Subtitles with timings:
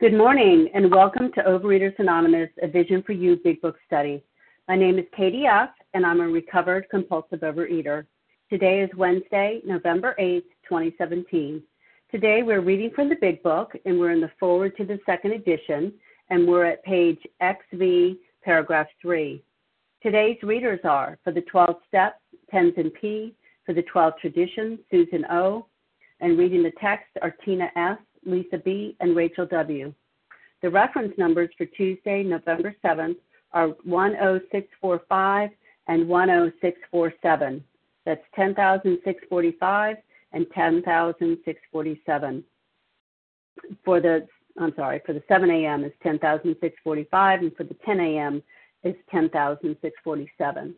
[0.00, 4.24] Good morning and welcome to Overeaters Anonymous, a Vision for You Big Book Study.
[4.66, 8.06] My name is Katie F., and I'm a recovered compulsive overeater.
[8.48, 11.62] Today is Wednesday, November 8th, 2017.
[12.10, 15.32] Today we're reading from the Big Book, and we're in the foreword to the second
[15.32, 15.92] edition,
[16.30, 19.44] and we're at page XV, paragraph 3.
[20.02, 23.34] Today's readers are, for the 12 steps, Tenzin P.,
[23.66, 25.66] for the 12 traditions, Susan O.,
[26.20, 29.92] and reading the text are Tina S., Lisa B., and Rachel W.
[30.62, 33.16] The reference numbers for Tuesday, November 7th
[33.52, 35.50] are 10645
[35.88, 37.64] and 10647.
[38.04, 39.96] That's 10,645
[40.32, 42.44] and 10,647.
[43.84, 44.26] For the
[44.58, 45.84] I'm sorry, for the 7 a.m.
[45.84, 48.42] is 10,645, and for the 10 a.m.
[48.82, 50.74] is 10,647.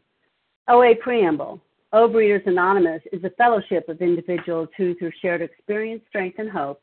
[0.69, 1.61] OA Preamble.
[1.93, 6.83] Overeaters Anonymous is a fellowship of individuals who, through shared experience, strength, and hope,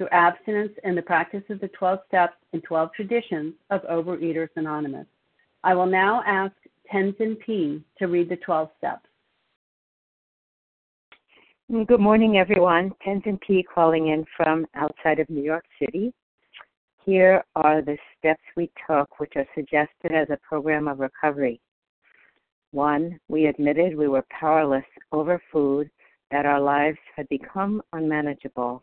[0.00, 5.04] through abstinence and the practice of the 12 steps and 12 traditions of Overeaters Anonymous.
[5.62, 6.54] I will now ask
[6.90, 7.84] Tenzin P.
[7.98, 9.04] to read the 12 steps.
[11.86, 12.92] Good morning, everyone.
[13.06, 13.62] Tenzin P.
[13.62, 16.14] calling in from outside of New York City.
[17.04, 21.60] Here are the steps we took, which are suggested as a program of recovery.
[22.70, 25.90] One, we admitted we were powerless over food,
[26.30, 28.82] that our lives had become unmanageable.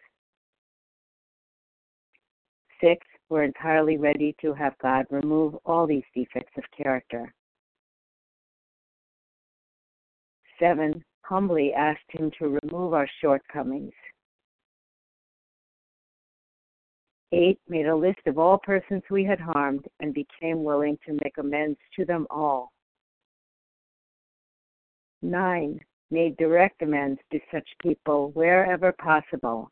[2.81, 7.33] Six, we're entirely ready to have God remove all these defects of character.
[10.59, 13.93] Seven, humbly asked Him to remove our shortcomings.
[17.31, 21.37] Eight, made a list of all persons we had harmed and became willing to make
[21.37, 22.71] amends to them all.
[25.21, 25.79] 9.
[26.09, 29.71] Made direct amends to such people wherever possible,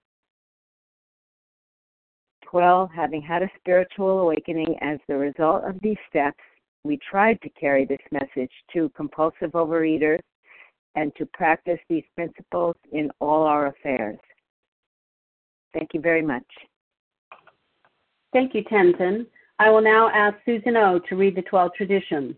[2.51, 2.89] 12.
[2.93, 6.37] Having had a spiritual awakening as the result of these steps,
[6.83, 10.19] we tried to carry this message to compulsive overeaters
[10.95, 14.19] and to practice these principles in all our affairs.
[15.73, 16.45] Thank you very much.
[18.33, 19.25] Thank you, Tenzin.
[19.59, 20.99] I will now ask Susan O.
[21.07, 22.35] to read the 12 traditions.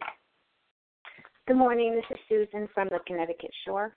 [1.47, 1.95] Good morning.
[1.95, 3.95] This is Susan from the Connecticut Shore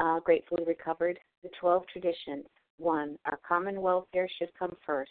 [0.00, 1.18] uh, gratefully recovered.
[1.42, 2.46] The 12 traditions.
[2.78, 3.16] 1.
[3.26, 5.10] Our common welfare should come first.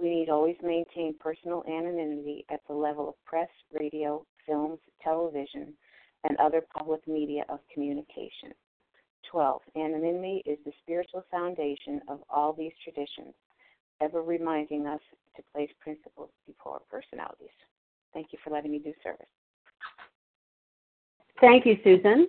[0.00, 5.74] We need always maintain personal anonymity at the level of press, radio, films, television,
[6.24, 8.52] and other public media of communication.
[9.30, 9.60] 12.
[9.76, 13.34] Anonymity is the spiritual foundation of all these traditions,
[14.00, 15.00] ever reminding us
[15.36, 17.48] to place principles before personalities.
[18.14, 19.26] Thank you for letting me do service.
[21.40, 22.28] Thank you, Susan.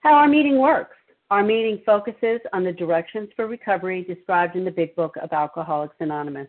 [0.00, 0.96] How our meeting works.
[1.30, 5.96] Our meeting focuses on the directions for recovery described in the Big Book of Alcoholics
[6.00, 6.48] Anonymous.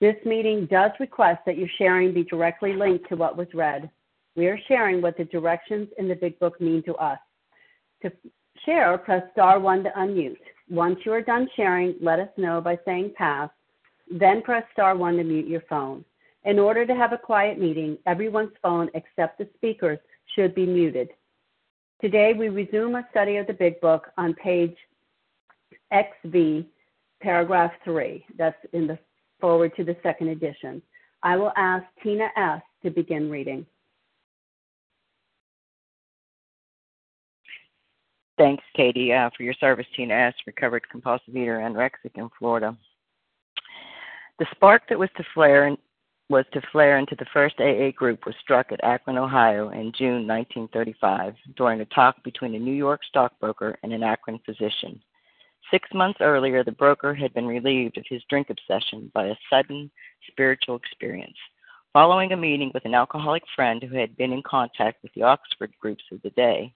[0.00, 3.90] This meeting does request that your sharing be directly linked to what was read.
[4.34, 7.18] We are sharing what the directions in the Big Book mean to us.
[8.02, 8.12] To
[8.66, 10.36] share, press star one to unmute.
[10.68, 13.48] Once you are done sharing, let us know by saying pass,
[14.10, 16.04] then press star one to mute your phone.
[16.44, 19.98] In order to have a quiet meeting, everyone's phone except the speaker's
[20.34, 21.08] should be muted.
[22.02, 24.76] Today we resume a study of the Big Book on page
[25.94, 26.66] XV,
[27.22, 28.26] paragraph 3.
[28.36, 28.98] That's in the
[29.40, 30.82] foreword to the second edition.
[31.22, 32.62] I will ask Tina S.
[32.82, 33.66] to begin reading.
[38.38, 42.76] Thanks, Katie, uh, for your service, Tina S., recovered compulsive eater, anorexic in Florida.
[44.38, 45.74] The spark that was to flare
[46.28, 50.26] was to flare into the first AA group was struck at Akron, Ohio in June
[50.26, 55.00] 1935 during a talk between a New York stockbroker and an Akron physician.
[55.70, 59.90] Six months earlier, the broker had been relieved of his drink obsession by a sudden
[60.30, 61.36] spiritual experience.
[61.92, 65.72] Following a meeting with an alcoholic friend who had been in contact with the Oxford
[65.80, 66.72] groups of the day,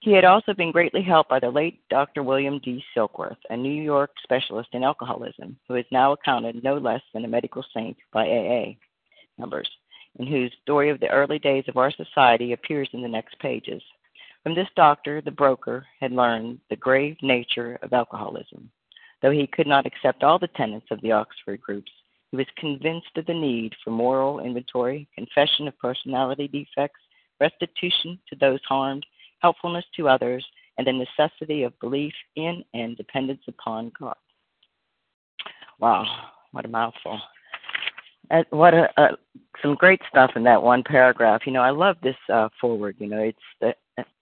[0.00, 2.22] he had also been greatly helped by the late Dr.
[2.22, 2.82] William D.
[2.94, 7.28] Silkworth, a New York specialist in alcoholism, who is now accounted no less than a
[7.28, 8.74] medical saint by AA
[9.38, 9.68] members,
[10.18, 13.82] and whose story of the early days of our society appears in the next pages.
[14.42, 18.70] From this doctor, the broker had learned the grave nature of alcoholism.
[19.20, 21.90] Though he could not accept all the tenets of the Oxford groups,
[22.30, 27.00] he was convinced of the need for moral inventory, confession of personality defects,
[27.40, 29.04] restitution to those harmed,
[29.40, 30.44] helpfulness to others,
[30.76, 34.16] and the necessity of belief in and dependence upon God.
[35.80, 36.04] Wow,
[36.52, 37.20] what a mouthful.
[38.50, 39.16] What a,
[39.62, 41.42] some great stuff in that one paragraph.
[41.46, 42.96] You know, I love this uh, foreword.
[42.98, 43.74] You know, it's the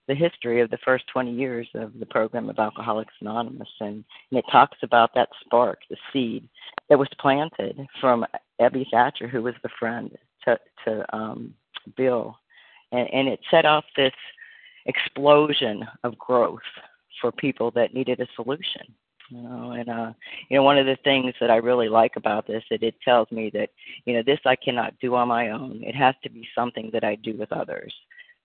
[0.09, 4.38] the history of the first 20 years of the program of Alcoholics Anonymous, and, and
[4.38, 6.49] it talks about that spark, the seed
[6.88, 8.25] that was planted from
[8.61, 11.54] Ebby Thatcher, who was the friend to to um,
[11.97, 12.38] Bill,
[12.92, 14.14] and, and it set off this
[14.87, 16.61] explosion of growth
[17.21, 18.95] for people that needed a solution.
[19.30, 20.12] You know, and uh,
[20.49, 23.28] you know, one of the things that I really like about this that it tells
[23.33, 23.71] me that
[24.04, 25.83] you know this I cannot do on my own.
[25.83, 27.92] It has to be something that I do with others.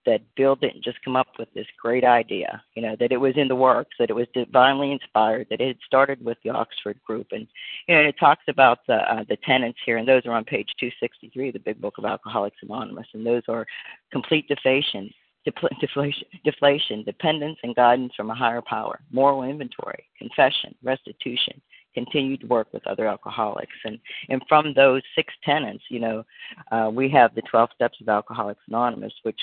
[0.06, 3.34] That Bill didn't just come up with this great idea, you know, that it was
[3.38, 7.00] in the works, that it was divinely inspired, that it had started with the Oxford
[7.06, 7.48] group, and
[7.88, 10.70] you know, it talks about the uh, the tenets here, and those are on page
[10.80, 13.66] 263 of the Big Book of Alcoholics Anonymous, and those are
[14.12, 15.12] complete deflation,
[15.82, 21.62] deflation, deflation, dependence and guidance from a higher power, moral inventory, confession, restitution,
[21.94, 23.76] continued to work with other alcoholics.
[23.86, 26.24] And, and from those six tenants, you know,
[26.72, 29.40] uh, we have the 12 steps of Alcoholics Anonymous, which,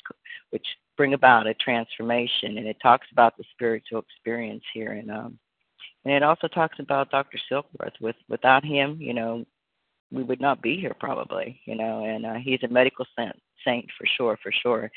[0.51, 2.59] which bring about a transformation.
[2.59, 4.93] And it talks about the spiritual experience here.
[4.93, 5.39] And, um,
[6.05, 7.39] and it also talks about Dr.
[7.51, 8.01] Silkworth.
[8.01, 9.45] With, without him, you know,
[10.11, 13.87] we would not be here probably, you know, and uh, he's a medical saint, saint
[13.99, 14.91] for sure, for sure.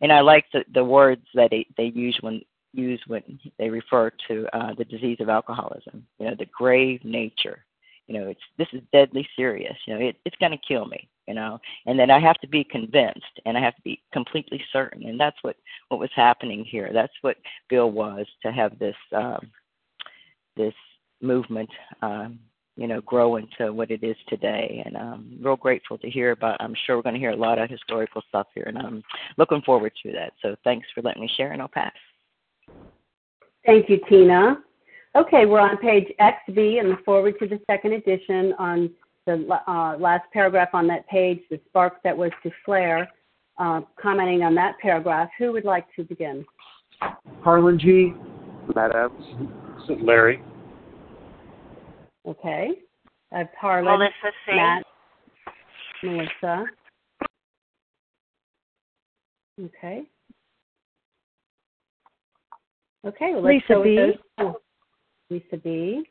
[0.00, 2.42] And I like the, the words that they, they use when
[2.72, 6.06] use when they refer to uh, the disease of alcoholism.
[6.18, 7.64] You know, the grave nature.
[8.06, 9.76] You know, it's this is deadly serious.
[9.86, 11.08] You know, it, it's going to kill me.
[11.28, 14.60] You know, and then I have to be convinced, and I have to be completely
[14.72, 15.06] certain.
[15.06, 15.56] And that's what
[15.88, 16.90] what was happening here.
[16.92, 17.36] That's what
[17.68, 19.50] Bill was to have this um,
[20.56, 20.74] this
[21.20, 21.70] movement.
[22.02, 22.40] Um,
[22.76, 24.82] you know, grow into what it is today.
[24.86, 26.56] And I'm real grateful to hear about.
[26.60, 29.02] I'm sure we're going to hear a lot of historical stuff here, and I'm
[29.36, 30.32] looking forward to that.
[30.40, 31.92] So thanks for letting me share, and I'll pass.
[33.64, 34.56] Thank you, Tina.
[35.14, 38.90] Okay, we're on page XV and the foreword to the second edition on
[39.26, 43.08] the uh, last paragraph on that page, the spark that was to flare.
[43.58, 46.44] Uh, commenting on that paragraph, who would like to begin?
[47.42, 48.14] Harlan G.
[48.74, 49.24] Matt Evans.
[50.02, 50.42] Larry.
[52.26, 52.70] Okay.
[53.32, 53.98] I have Harlan.
[53.98, 54.56] Melissa C.
[54.56, 54.84] Matt.
[56.02, 56.64] Melissa.
[59.62, 60.02] Okay.
[63.04, 63.96] Okay, well, let's Lisa go B.
[63.96, 64.22] with those.
[64.38, 64.60] Oh,
[65.30, 66.02] Lisa B.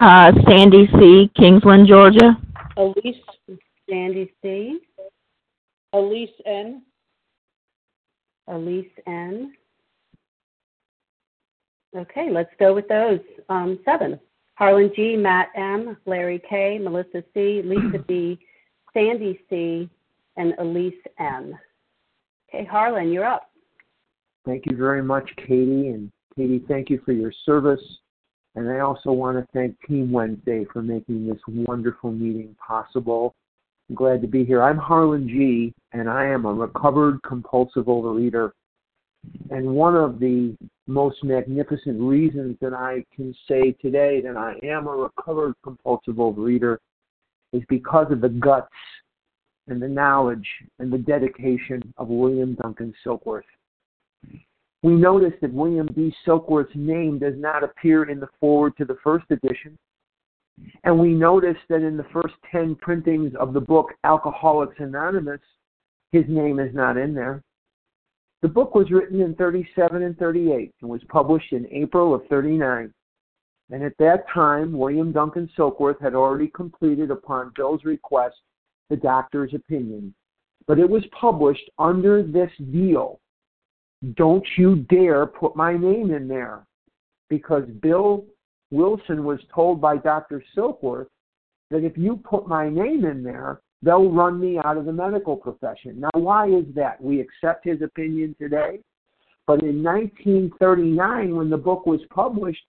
[0.00, 2.36] Uh, Sandy C., Kingsland, Georgia.
[2.76, 3.16] Elise,
[3.88, 4.80] Sandy C.
[5.92, 6.82] Elise N.
[8.48, 9.52] Elise N.
[11.96, 13.20] Okay, let's go with those.
[13.48, 14.18] Um, seven.
[14.54, 18.38] Harlan G, Matt M, Larry K, Melissa C, Lisa B,
[18.94, 19.88] Sandy C,
[20.36, 21.58] and Elise N.
[22.48, 23.51] Okay, Harlan, you're up.
[24.44, 25.88] Thank you very much, Katie.
[25.88, 27.82] And Katie, thank you for your service.
[28.54, 33.34] And I also want to thank Team Wednesday for making this wonderful meeting possible.
[33.88, 34.62] I'm glad to be here.
[34.62, 38.52] I'm Harlan G, and I am a recovered compulsive overeater.
[39.50, 40.56] And one of the
[40.86, 46.78] most magnificent reasons that I can say today that I am a recovered compulsive overeater
[47.52, 48.72] is because of the guts
[49.68, 53.42] and the knowledge and the dedication of William Duncan Silkworth.
[54.82, 56.12] We notice that William D.
[56.26, 59.78] Silkworth's name does not appear in the foreword to the first edition.
[60.84, 65.40] And we notice that in the first 10 printings of the book Alcoholics Anonymous,
[66.10, 67.42] his name is not in there.
[68.42, 72.92] The book was written in 37 and 38 and was published in April of 39.
[73.70, 78.36] And at that time, William Duncan Silkworth had already completed, upon Bill's request,
[78.90, 80.12] the doctor's opinion.
[80.66, 83.20] But it was published under this deal.
[84.14, 86.66] Don't you dare put my name in there.
[87.28, 88.24] Because Bill
[88.70, 90.42] Wilson was told by Dr.
[90.56, 91.08] Silkworth
[91.70, 95.36] that if you put my name in there, they'll run me out of the medical
[95.36, 96.00] profession.
[96.00, 97.00] Now, why is that?
[97.00, 98.80] We accept his opinion today.
[99.46, 102.64] But in 1939, when the book was published,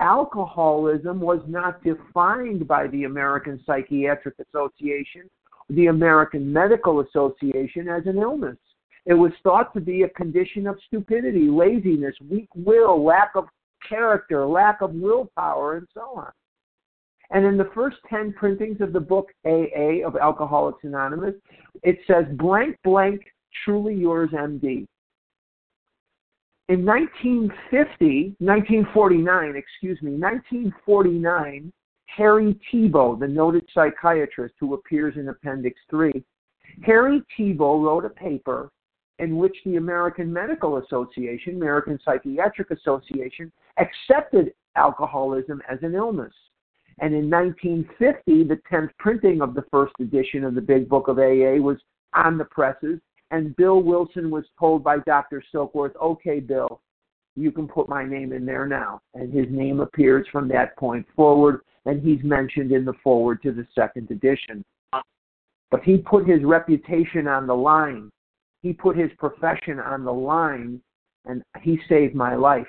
[0.00, 5.30] alcoholism was not defined by the American Psychiatric Association,
[5.70, 8.58] the American Medical Association as an illness.
[9.06, 13.46] It was thought to be a condition of stupidity, laziness, weak will, lack of
[13.88, 16.32] character, lack of willpower, and so on.
[17.30, 21.34] And in the first 10 printings of the book AA of Alcoholics Anonymous,
[21.82, 23.22] it says blank, blank,
[23.64, 24.86] truly yours, MD.
[26.68, 31.72] In 1950, 1949, excuse me, 1949,
[32.06, 36.24] Harry Tiebout, the noted psychiatrist who appears in Appendix 3,
[36.82, 38.70] Harry Tiebout wrote a paper
[39.18, 46.32] in which the American Medical Association, American Psychiatric Association, accepted alcoholism as an illness.
[46.98, 51.18] And in 1950, the 10th printing of the first edition of the Big Book of
[51.18, 51.78] AA was
[52.14, 52.98] on the presses,
[53.30, 55.42] and Bill Wilson was told by Dr.
[55.52, 56.80] Silkworth, okay, Bill,
[57.34, 59.00] you can put my name in there now.
[59.14, 63.52] And his name appears from that point forward, and he's mentioned in the foreword to
[63.52, 64.64] the second edition.
[65.70, 68.10] But he put his reputation on the line.
[68.62, 70.80] He put his profession on the line,
[71.24, 72.66] and he saved my life.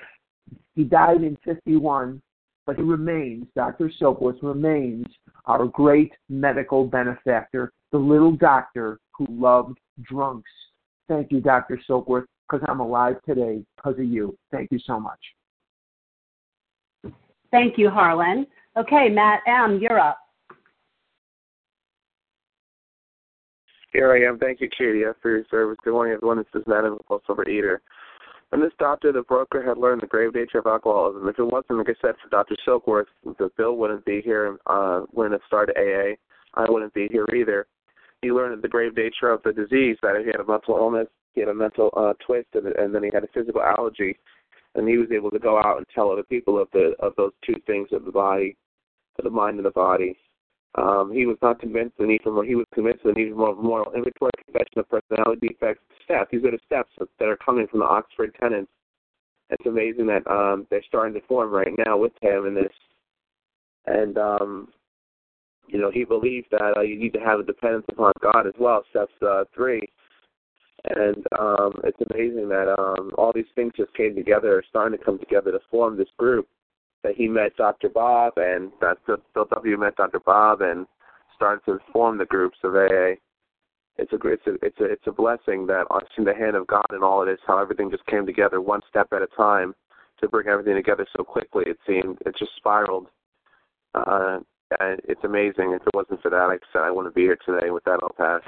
[0.74, 2.22] He died in 51,
[2.66, 3.90] but he remains, Dr.
[4.00, 5.06] Silkworth remains
[5.46, 10.50] our great medical benefactor, the little doctor who loved drunks.
[11.08, 11.80] Thank you, Dr.
[11.88, 14.36] Silkworth, because I'm alive today because of you.
[14.52, 15.18] Thank you so much.
[17.50, 18.46] Thank you, Harlan.
[18.76, 20.18] Okay, Matt M., you're up.
[23.92, 24.38] Here I am.
[24.38, 25.78] Thank you, Katie, for your service.
[25.82, 26.36] Good morning, everyone.
[26.36, 27.78] This is Matt Evans, Overeater.
[28.50, 31.78] When this doctor, the broker, had learned the grave nature of alcoholism, if it wasn't,
[31.78, 32.56] like I said, for Dr.
[32.66, 36.16] Silkworth, the bill wouldn't be here, and uh, wouldn't have started AA.
[36.60, 37.66] I wouldn't be here either.
[38.20, 41.40] He learned the grave nature of the disease, that he had a mental illness, he
[41.40, 44.18] had a mental uh, twist, and, and then he had a physical allergy,
[44.74, 47.32] and he was able to go out and tell other people of the of those
[47.44, 48.56] two things of the body,
[49.18, 50.18] of the mind and the body.
[50.74, 52.44] Um, he was not convinced the need for.
[52.44, 56.28] He was convinced the need for more moral inventory, confession of personality defects, steps.
[56.30, 58.70] These are the steps that are coming from the Oxford tenants.
[59.50, 62.72] It's amazing that um, they're starting to form right now with him in this.
[63.86, 64.68] And um,
[65.68, 68.54] you know, he believed that uh, you need to have a dependence upon God as
[68.58, 68.84] well.
[68.90, 69.82] Steps uh, three.
[70.84, 75.18] And um, it's amazing that um, all these things just came together, starting to come
[75.18, 76.46] together to form this group
[77.02, 77.88] that he met Dr.
[77.88, 79.78] Bob and that Bill W.
[79.78, 80.20] met Dr.
[80.20, 80.86] Bob and
[81.34, 83.14] started to form the groups of AA.
[83.96, 86.66] It's a it's a it's a it's a blessing that I've seen the hand of
[86.66, 89.74] God in all of this, how everything just came together one step at a time
[90.20, 91.64] to bring everything together so quickly.
[91.66, 93.08] It seemed it just spiraled.
[93.94, 94.38] Uh,
[94.80, 95.72] and it's amazing.
[95.72, 97.70] If it wasn't for that, I said, I wouldn't be here today.
[97.70, 98.42] With that, I'll pass.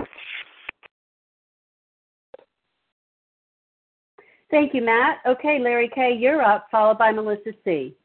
[4.51, 5.19] Thank you, Matt.
[5.27, 7.97] Okay, Larry K., you're up, followed by Melissa C.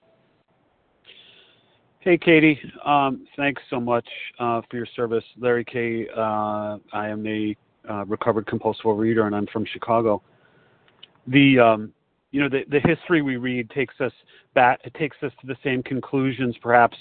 [2.06, 2.62] Hey, Katie.
[2.86, 4.08] Um, thanks so much
[4.38, 5.24] uh, for your service.
[5.40, 6.08] Larry K.
[6.16, 7.58] Uh, I am a
[7.90, 10.22] uh, recovered compulsive reader, and I'm from Chicago.
[11.26, 11.94] The um,
[12.30, 14.12] you know the the history we read takes us
[14.54, 14.82] back.
[14.84, 16.96] It takes us to the same conclusions, perhaps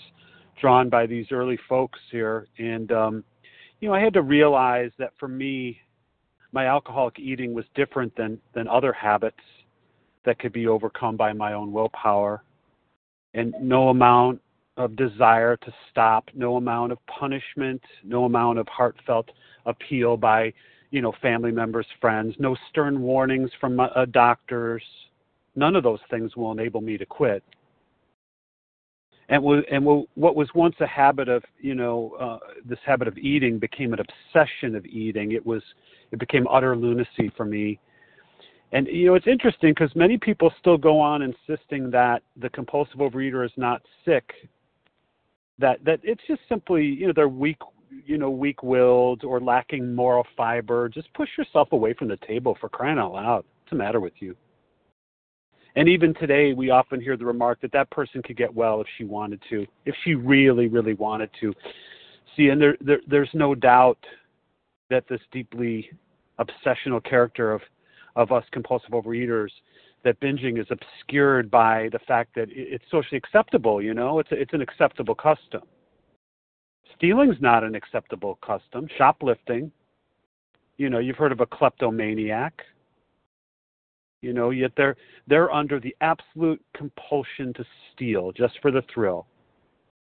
[0.59, 2.47] drawn by these early folks here.
[2.57, 3.25] And um,
[3.81, 5.81] you know, I had to realize that for me,
[6.51, 9.37] my alcoholic eating was different than than other habits
[10.25, 12.43] that could be overcome by my own willpower.
[13.35, 14.41] And no amount
[14.77, 19.31] of desire to stop, no amount of punishment, no amount of heartfelt
[19.67, 20.53] appeal by,
[20.91, 24.83] you know, family members, friends, no stern warnings from uh, doctors.
[25.57, 27.43] None of those things will enable me to quit.
[29.29, 33.59] And, and what was once a habit of, you know, uh, this habit of eating
[33.59, 35.33] became an obsession of eating.
[35.33, 35.63] It was,
[36.11, 37.79] it became utter lunacy for me.
[38.73, 42.97] And you know, it's interesting because many people still go on insisting that the compulsive
[42.97, 44.33] overeater is not sick
[45.59, 47.59] that that it's just simply you know they're weak
[48.05, 50.89] you know weak willed or lacking moral fiber.
[50.89, 53.45] Just push yourself away from the table for crying out loud.
[53.61, 54.37] What's the matter with you?
[55.77, 58.87] And even today we often hear the remark that that person could get well if
[58.97, 61.53] she wanted to if she really really wanted to.
[62.37, 63.99] See and there, there there's no doubt
[64.91, 65.89] that this deeply
[66.39, 67.61] obsessional character of
[68.17, 69.51] of us compulsive overeaters
[70.05, 73.83] that binging is obscured by the fact that it's socially acceptable.
[73.83, 75.63] You know, it's a, it's an acceptable custom.
[76.97, 78.87] Stealing's not an acceptable custom.
[78.97, 79.73] Shoplifting,
[80.77, 82.63] you know, you've heard of a kleptomaniac.
[84.23, 89.27] You know, yet they're they're under the absolute compulsion to steal just for the thrill.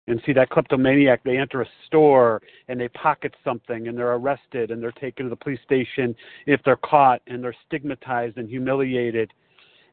[0.07, 4.71] And see that kleptomaniac, they enter a store and they pocket something and they're arrested
[4.71, 6.15] and they're taken to the police station
[6.47, 9.31] if they're caught and they're stigmatized and humiliated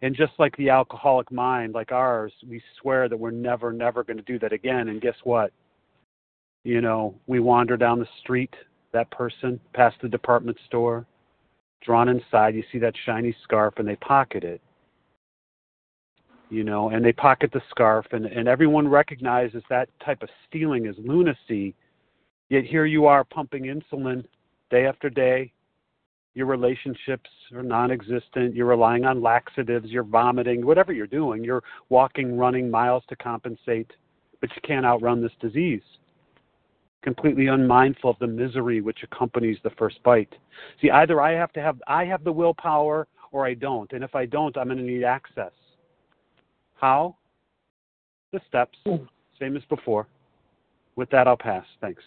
[0.02, 4.16] and just like the alcoholic mind, like ours, we swear that we're never, never going
[4.16, 4.88] to do that again.
[4.88, 5.52] And guess what?
[6.64, 8.54] You know, we wander down the street,
[8.92, 11.06] that person, past the department store,
[11.82, 14.60] drawn inside, you see that shiny scarf, and they pocket it.
[16.50, 20.86] You know, and they pocket the scarf, and, and everyone recognizes that type of stealing
[20.86, 21.74] as lunacy.
[22.48, 24.24] Yet here you are pumping insulin
[24.70, 25.52] day after day,
[26.38, 31.64] your relationships are non existent, you're relying on laxatives, you're vomiting, whatever you're doing, you're
[31.88, 33.90] walking, running miles to compensate,
[34.40, 35.82] but you can't outrun this disease.
[37.02, 40.32] Completely unmindful of the misery which accompanies the first bite.
[40.80, 43.92] See, either I have to have I have the willpower or I don't.
[43.92, 45.52] And if I don't, I'm gonna need access.
[46.76, 47.16] How?
[48.32, 48.78] The steps.
[48.86, 49.06] Hmm.
[49.40, 50.06] Same as before.
[50.94, 51.64] With that I'll pass.
[51.80, 52.02] Thanks.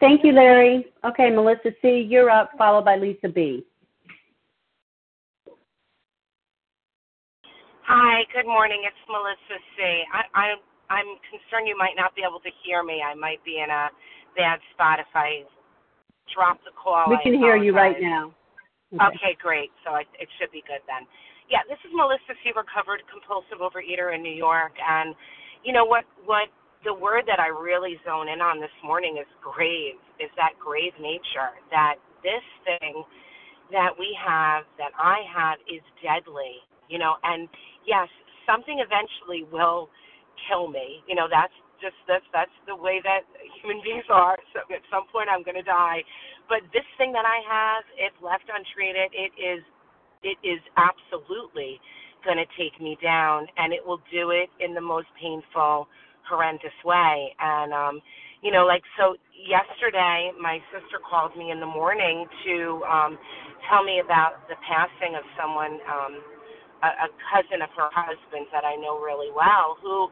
[0.00, 0.86] Thank you, Larry.
[1.04, 3.66] Okay, Melissa C., you're up, followed by Lisa B.
[7.82, 8.84] Hi, good morning.
[8.86, 10.04] It's Melissa C.
[10.12, 10.46] I, I,
[10.92, 13.02] I'm concerned you might not be able to hear me.
[13.02, 13.88] I might be in a
[14.36, 15.42] bad spot if I
[16.30, 17.10] drop the call.
[17.10, 18.30] We can hear you right now.
[18.94, 19.70] Okay, okay great.
[19.82, 21.08] So I, it should be good then.
[21.50, 25.16] Yeah, this is Melissa C., recovered compulsive overeater in New York, and
[25.64, 26.04] you know what?
[26.28, 26.52] What
[26.84, 30.94] the word that I really zone in on this morning is grave, is that grave
[31.00, 33.02] nature, that this thing
[33.72, 37.48] that we have, that I have, is deadly, you know, and
[37.86, 38.08] yes,
[38.46, 39.90] something eventually will
[40.48, 41.02] kill me.
[41.06, 43.26] You know, that's just that's that's the way that
[43.60, 44.38] human beings are.
[44.54, 46.02] So at some point I'm gonna die.
[46.48, 49.62] But this thing that I have, if left untreated, it is
[50.22, 51.78] it is absolutely
[52.24, 55.86] gonna take me down and it will do it in the most painful
[56.28, 57.34] horrendous way.
[57.40, 58.00] And um,
[58.42, 63.18] you know, like so yesterday my sister called me in the morning to um
[63.70, 66.14] tell me about the passing of someone um
[66.82, 70.08] a, a cousin of her husband's that I know really well who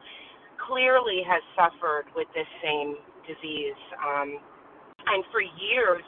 [0.67, 3.79] clearly has suffered with this same disease.
[4.01, 4.39] Um,
[5.07, 6.03] and for years,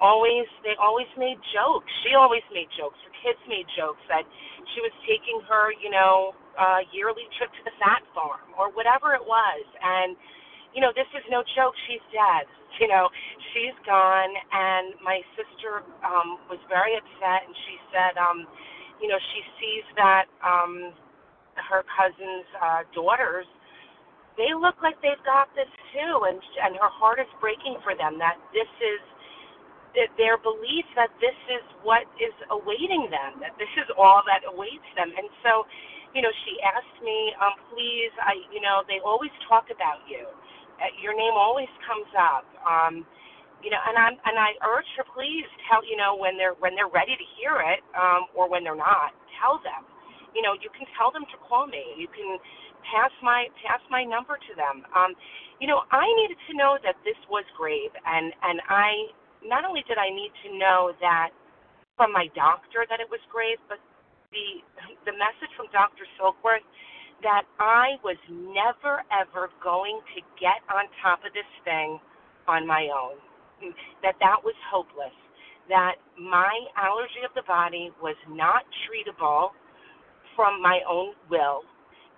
[0.00, 1.90] always they always made jokes.
[2.04, 2.98] She always made jokes.
[3.02, 4.24] Her kids made jokes that
[4.74, 9.14] she was taking her, you know, uh, yearly trip to the fat farm or whatever
[9.14, 9.64] it was.
[9.82, 10.16] And
[10.74, 11.74] you know, this is no joke.
[11.88, 12.46] She's dead.
[12.76, 13.08] You know,
[13.54, 14.32] she's gone.
[14.52, 18.44] And my sister um, was very upset, and she said, um,
[19.00, 20.92] you know, she sees that um,
[21.56, 23.46] her cousin's uh, daughters
[24.36, 28.20] they look like they've got this too, and and her heart is breaking for them.
[28.20, 29.00] That this is
[29.96, 34.44] that their belief that this is what is awaiting them, that this is all that
[34.44, 35.08] awaits them.
[35.16, 35.64] And so,
[36.14, 40.26] you know, she asked me, um, please, I, you know, they always talk about you.
[40.78, 42.46] Uh, your name always comes up.
[42.62, 43.06] Um,
[43.64, 46.76] you know, and I'm and I urge her, please tell you know when they're when
[46.76, 49.86] they're ready to hear it, um, or when they're not, tell them.
[50.36, 51.96] You know, you can tell them to call me.
[51.96, 52.36] You can
[52.92, 54.84] pass my pass my number to them.
[54.92, 55.16] Um,
[55.58, 59.08] you know, I needed to know that this was grave, and and I
[59.40, 61.32] not only did I need to know that
[61.96, 63.80] from my doctor that it was grave, but
[64.32, 64.62] the
[65.06, 66.06] the message from Dr.
[66.18, 66.64] Silkworth
[67.22, 71.98] that I was never ever going to get on top of this thing
[72.48, 73.18] on my own.
[74.02, 75.14] That that was hopeless.
[75.68, 79.50] That my allergy of the body was not treatable
[80.36, 81.62] from my own will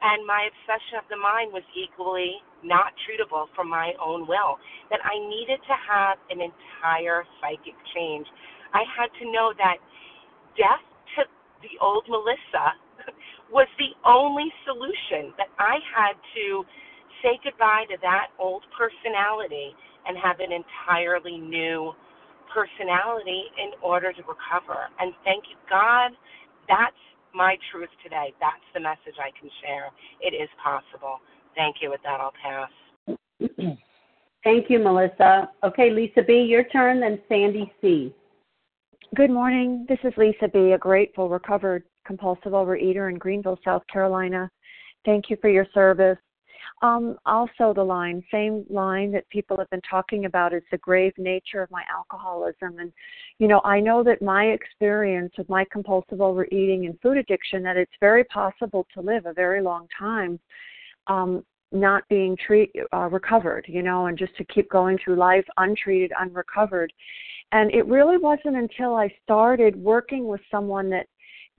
[0.03, 4.59] and my obsession of the mind was equally not treatable from my own will.
[4.91, 8.27] That I needed to have an entire psychic change.
[8.75, 9.79] I had to know that
[10.59, 10.85] death
[11.63, 12.77] the old Melissa
[13.53, 15.35] was the only solution.
[15.39, 16.65] That I had to
[17.23, 19.75] say goodbye to that old personality
[20.07, 21.93] and have an entirely new
[22.53, 24.89] personality in order to recover.
[24.99, 26.13] And thank you, God,
[26.69, 26.97] that's
[27.35, 28.33] my truth today.
[28.41, 29.91] That's the message I can share.
[30.21, 31.21] It is possible.
[31.55, 31.91] Thank you.
[31.91, 32.71] With that, I'll pass.
[34.45, 35.51] Thank you, Melissa.
[35.65, 38.15] Okay, Lisa B., your turn, then Sandy C.
[39.15, 39.87] Good morning.
[39.89, 44.51] This is Lisa B., a grateful, recovered compulsive overeater in Greenville, South Carolina.
[45.07, 46.19] Thank you for your service.
[46.83, 51.15] Um, also, the line, same line that people have been talking about, is the grave
[51.17, 52.79] nature of my alcoholism.
[52.79, 52.93] And,
[53.39, 57.79] you know, I know that my experience with my compulsive overeating and food addiction, that
[57.79, 60.39] it's very possible to live a very long time
[61.07, 61.43] um,
[61.73, 66.13] not being treat, uh, recovered, you know, and just to keep going through life untreated,
[66.19, 66.93] unrecovered.
[67.53, 71.07] And it really wasn't until I started working with someone that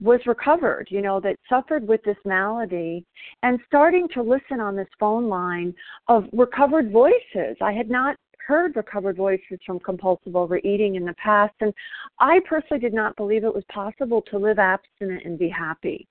[0.00, 3.04] was recovered, you know, that suffered with this malady
[3.42, 5.74] and starting to listen on this phone line
[6.08, 7.56] of recovered voices.
[7.60, 11.72] I had not heard recovered voices from compulsive overeating in the past, and
[12.18, 16.08] I personally did not believe it was possible to live abstinent and be happy.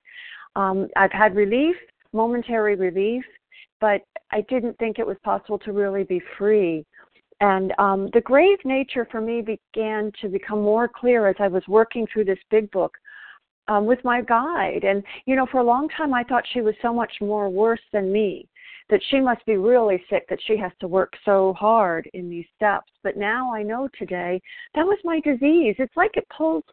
[0.56, 1.76] Um, I've had relief,
[2.12, 3.24] momentary relief,
[3.80, 6.84] but I didn't think it was possible to really be free.
[7.40, 11.62] And um, the grave nature for me began to become more clear as I was
[11.68, 12.92] working through this big book
[13.68, 14.84] um, with my guide.
[14.84, 17.80] And, you know, for a long time I thought she was so much more worse
[17.92, 18.46] than me,
[18.90, 22.46] that she must be really sick, that she has to work so hard in these
[22.56, 22.90] steps.
[23.02, 24.40] But now I know today
[24.74, 25.76] that was my disease.
[25.78, 26.64] It's like it pulls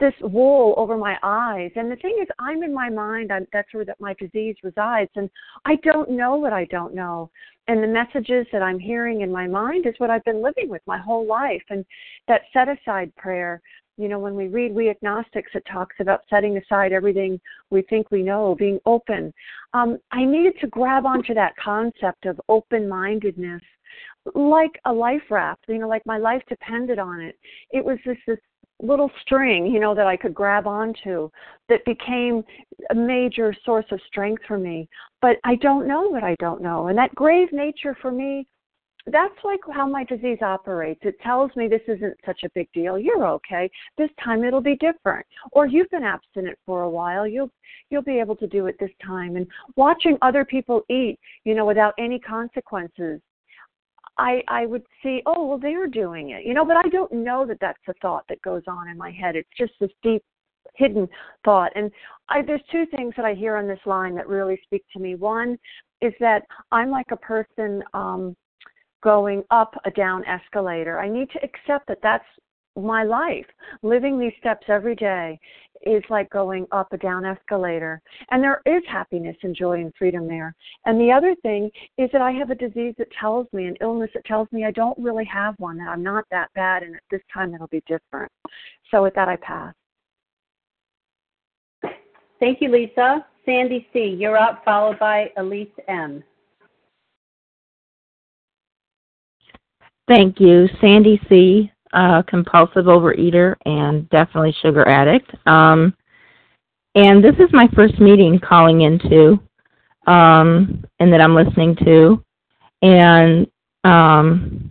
[0.00, 1.70] this wool over my eyes.
[1.76, 3.30] And the thing is, I'm in my mind.
[3.30, 5.30] I'm, that's where that my disease resides, and
[5.64, 7.30] I don't know what I don't know.
[7.68, 10.82] And the messages that I'm hearing in my mind is what I've been living with
[10.86, 11.62] my whole life.
[11.70, 11.84] And
[12.26, 13.62] that set aside prayer
[14.00, 18.10] you know, when we read We Agnostics, it talks about setting aside everything we think
[18.10, 19.30] we know, being open.
[19.74, 23.60] Um, I needed to grab onto that concept of open mindedness
[24.34, 27.38] like a life raft, you know, like my life depended on it.
[27.70, 28.38] It was this, this
[28.80, 31.30] little string, you know, that I could grab onto
[31.68, 32.42] that became
[32.90, 34.88] a major source of strength for me.
[35.20, 36.88] But I don't know what I don't know.
[36.88, 38.46] And that grave nature for me
[39.06, 41.00] that's like how my disease operates.
[41.04, 42.98] It tells me this isn't such a big deal.
[42.98, 43.70] You're okay.
[43.96, 45.26] This time it'll be different.
[45.52, 47.26] Or you've been abstinent for a while.
[47.26, 47.50] You'll
[47.88, 49.36] you'll be able to do it this time.
[49.36, 53.20] And watching other people eat, you know, without any consequences,
[54.18, 56.64] I I would see, oh well, they're doing it, you know.
[56.64, 59.36] But I don't know that that's a thought that goes on in my head.
[59.36, 60.22] It's just this deep
[60.74, 61.08] hidden
[61.44, 61.72] thought.
[61.74, 61.90] And
[62.28, 65.14] I, there's two things that I hear on this line that really speak to me.
[65.14, 65.58] One
[66.00, 67.82] is that I'm like a person.
[67.94, 68.36] um
[69.02, 70.98] going up a down escalator.
[70.98, 72.24] I need to accept that that's
[72.76, 73.46] my life.
[73.82, 75.38] Living these steps every day
[75.82, 78.02] is like going up a down escalator.
[78.30, 80.54] And there is happiness and joy and freedom there.
[80.84, 84.10] And the other thing is that I have a disease that tells me, an illness
[84.14, 87.02] that tells me I don't really have one, that I'm not that bad, and at
[87.10, 88.30] this time it'll be different.
[88.90, 89.74] So with that, I pass.
[92.38, 93.26] Thank you, Lisa.
[93.46, 96.22] Sandy C., you're up, followed by Elise N.
[100.08, 105.30] Thank you, Sandy C., uh, compulsive overeater and definitely sugar addict.
[105.46, 105.94] Um,
[106.94, 109.38] and this is my first meeting calling into
[110.06, 112.22] um, and that I'm listening to.
[112.82, 113.46] And
[113.84, 114.70] um,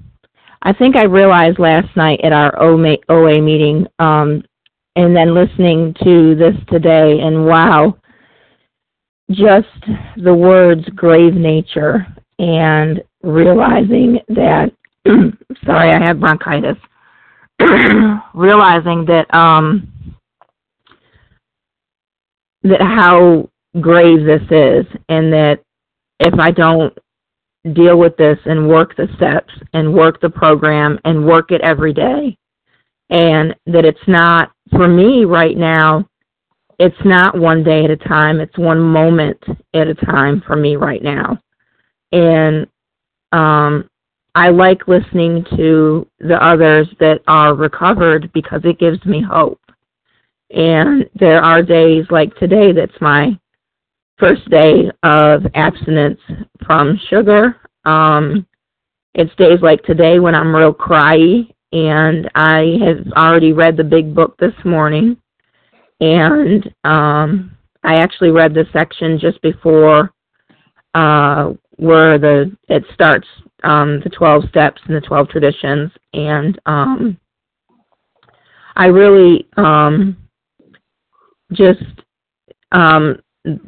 [0.62, 4.44] I think I realized last night at our OA meeting um,
[4.96, 7.96] and then listening to this today, and wow,
[9.32, 9.68] just
[10.18, 12.06] the words grave nature
[12.40, 14.72] and realizing that
[15.66, 16.78] sorry i had bronchitis
[18.34, 19.92] realizing that um
[22.64, 23.50] that how
[23.82, 25.60] grave this is and that
[26.20, 26.98] if i don't
[27.74, 31.94] deal with this and work the steps and work the program and work it every
[31.94, 32.36] day
[33.10, 36.06] and that it's not for me right now
[36.80, 39.38] it's not one day at a time it's one moment
[39.74, 41.38] at a time for me right now.
[42.12, 42.66] And
[43.32, 43.88] um
[44.36, 49.60] i like listening to the others that are recovered because it gives me hope.
[50.52, 53.38] And there are days like today that's my
[54.18, 56.20] first day of abstinence
[56.66, 57.56] from sugar.
[57.86, 58.46] Um
[59.16, 64.14] it's days like today when i'm real cryy and i have already read the big
[64.14, 65.18] book this morning.
[66.02, 70.14] And um, I actually read the section just before
[70.96, 73.28] uh, where the it starts
[73.64, 77.18] um, the 12 steps and the 12 traditions, and um,
[78.76, 80.18] I really um,
[81.52, 81.84] just
[82.72, 83.20] um,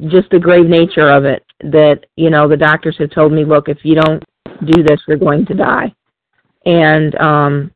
[0.07, 3.67] just the grave nature of it that you know the doctors have told me, look,
[3.69, 4.23] if you don't
[4.65, 5.93] do this, you're going to die,
[6.65, 7.71] and um,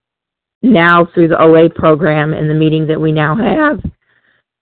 [0.61, 3.81] now through the OA program and the meeting that we now have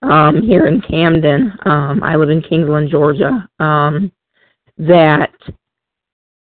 [0.01, 1.53] um, here in Camden.
[1.65, 3.47] Um, I live in Kingsland, Georgia.
[3.59, 4.11] Um,
[4.77, 5.31] that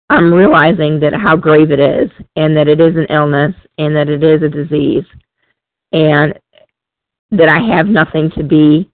[0.10, 4.10] I'm realizing that how grave it is, and that it is an illness, and that
[4.10, 5.06] it is a disease,
[5.92, 6.38] and
[7.32, 8.90] that I have nothing to be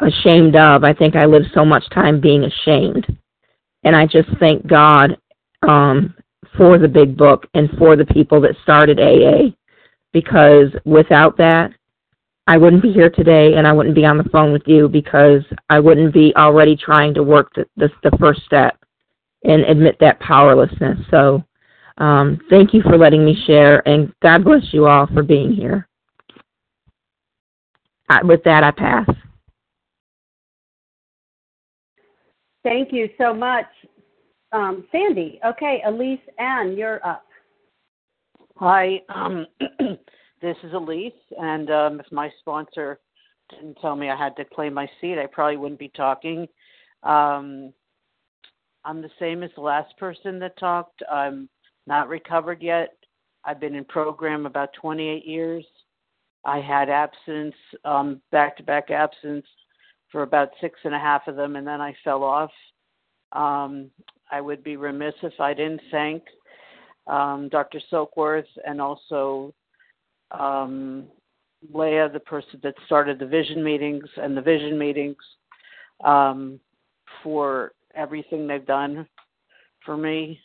[0.00, 0.82] ashamed of.
[0.82, 3.06] I think I live so much time being ashamed,
[3.84, 5.16] and I just thank God
[5.66, 6.14] um,
[6.56, 9.54] for the big book and for the people that started AA,
[10.12, 11.72] because without that,
[12.48, 15.42] I wouldn't be here today and I wouldn't be on the phone with you because
[15.68, 18.78] I wouldn't be already trying to work the, the, the first step
[19.44, 20.98] and admit that powerlessness.
[21.10, 21.42] So
[21.98, 25.88] um, thank you for letting me share and God bless you all for being here.
[28.08, 29.08] I, with that, I pass.
[32.62, 33.66] Thank you so much,
[34.52, 35.40] um, Sandy.
[35.44, 37.24] Okay, Elise N., you're up.
[38.56, 39.02] Hi.
[39.08, 39.46] Um,
[40.42, 43.00] This is Elise, and um, if my sponsor
[43.48, 46.46] didn't tell me I had to claim my seat, I probably wouldn't be talking.
[47.02, 47.72] Um,
[48.86, 51.02] I'm the same as the last person that talked.
[51.10, 51.48] I'm
[51.88, 52.94] not recovered yet.
[53.44, 55.64] I've been in program about 28 years.
[56.44, 59.44] I had absence, um, back-to-back absence
[60.12, 62.52] for about six and a half of them, and then I fell off.
[63.32, 63.90] Um,
[64.30, 66.22] I would be remiss if I didn't thank
[67.08, 67.80] um, Dr.
[67.92, 69.52] Silkworth and also
[70.30, 71.06] um,
[71.72, 75.16] Leah, the person that started the vision meetings and the vision meetings,
[76.04, 76.60] um,
[77.22, 79.06] for everything they've done
[79.84, 80.40] for me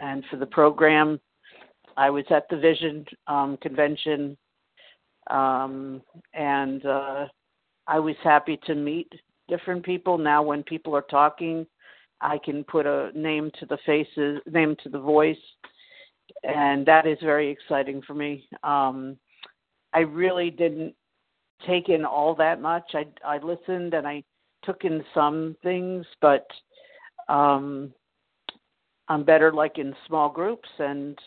[0.00, 1.20] and for the program.
[1.96, 4.36] I was at the vision um, convention,
[5.30, 6.02] um,
[6.34, 7.26] and uh,
[7.86, 9.10] I was happy to meet
[9.48, 10.18] different people.
[10.18, 11.66] Now, when people are talking,
[12.20, 15.36] I can put a name to the faces, name to the voice,
[16.42, 18.46] and that is very exciting for me.
[18.62, 19.16] Um,
[19.92, 20.94] I really didn't
[21.66, 22.90] take in all that much.
[22.94, 24.22] I I listened and I
[24.64, 26.46] took in some things, but
[27.28, 27.92] um,
[29.08, 31.18] I'm better like in small groups and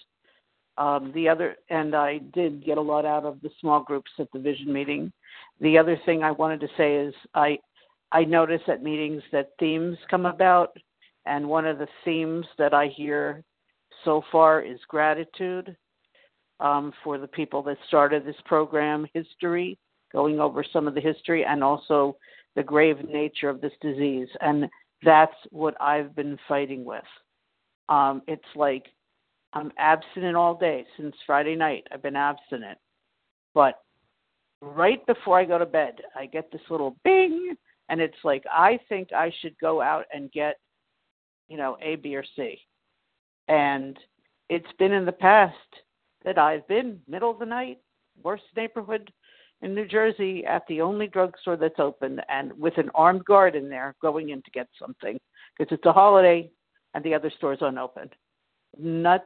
[0.78, 4.28] um, the other and I did get a lot out of the small groups at
[4.32, 5.12] the vision meeting.
[5.60, 7.60] The other thing I wanted to say is I
[8.12, 10.76] I notice at meetings that themes come about
[11.26, 13.44] and one of the themes that I hear
[14.06, 15.76] so far is gratitude
[16.60, 19.78] um, for the people that started this program, history,
[20.12, 22.18] going over some of the history, and also
[22.56, 24.28] the grave nature of this disease.
[24.42, 24.68] And
[25.04, 27.04] that's what I've been fighting with.
[27.88, 28.86] Um, it's like
[29.54, 31.88] I'm abstinent all day since Friday night.
[31.92, 32.78] I've been abstinent.
[33.54, 33.80] But
[34.62, 37.56] right before I go to bed, I get this little bing,
[37.90, 40.60] and it's like, I think I should go out and get,
[41.48, 42.60] you know, A, B, or C.
[43.48, 43.98] And
[44.50, 45.56] it's been in the past
[46.24, 47.80] that I've been middle of the night,
[48.22, 49.12] worst neighborhood
[49.62, 53.70] in New Jersey at the only drugstore that's open and with an armed guard in
[53.70, 55.20] there going in to get something
[55.58, 56.50] because it's a holiday
[56.94, 58.14] and the other store's unopened.
[58.78, 59.26] Nuts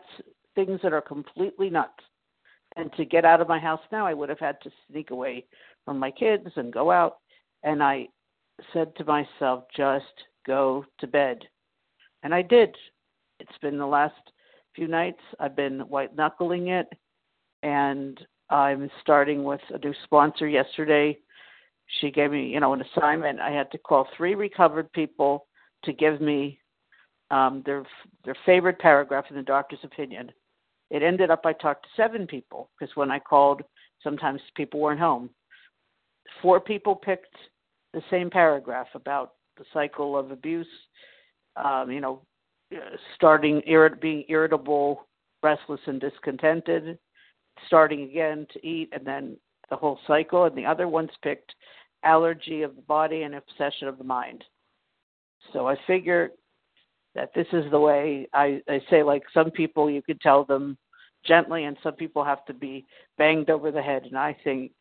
[0.56, 2.04] things that are completely nuts.
[2.76, 5.46] And to get out of my house now, I would have had to sneak away
[5.86, 7.18] from my kids and go out.
[7.64, 8.08] And I
[8.74, 10.06] said to myself, just
[10.46, 11.40] go to bed.
[12.24, 12.76] And I did.
[13.40, 14.16] It's been the last
[14.76, 15.22] few nights.
[15.40, 16.88] I've been white knuckling it.
[17.62, 18.20] And
[18.50, 21.18] I'm starting with a new sponsor yesterday.
[22.00, 23.40] She gave me, you know, an assignment.
[23.40, 25.48] I had to call three recovered people
[25.84, 26.60] to give me
[27.32, 27.84] um, their
[28.26, 30.32] their favorite paragraph in the doctor's opinion.
[30.90, 33.62] It ended up I talked to seven people because when I called,
[34.04, 35.30] sometimes people weren't home.
[36.42, 37.36] Four people picked
[37.94, 40.68] the same paragraph about the cycle of abuse.
[41.56, 42.22] Um, you know,
[43.16, 45.08] starting irrit- being irritable,
[45.42, 46.98] restless, and discontented,
[47.68, 49.38] starting again to eat, and then
[49.70, 50.46] the whole cycle.
[50.46, 51.54] And the other ones picked
[52.04, 54.44] allergy of the body and obsession of the mind.
[55.52, 56.32] So I figure
[57.16, 60.78] that this is the way I, I say like some people you could tell them
[61.26, 62.86] gently and some people have to be
[63.18, 64.72] banged over the head and I think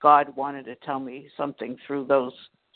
[0.00, 2.32] God wanted to tell me something through those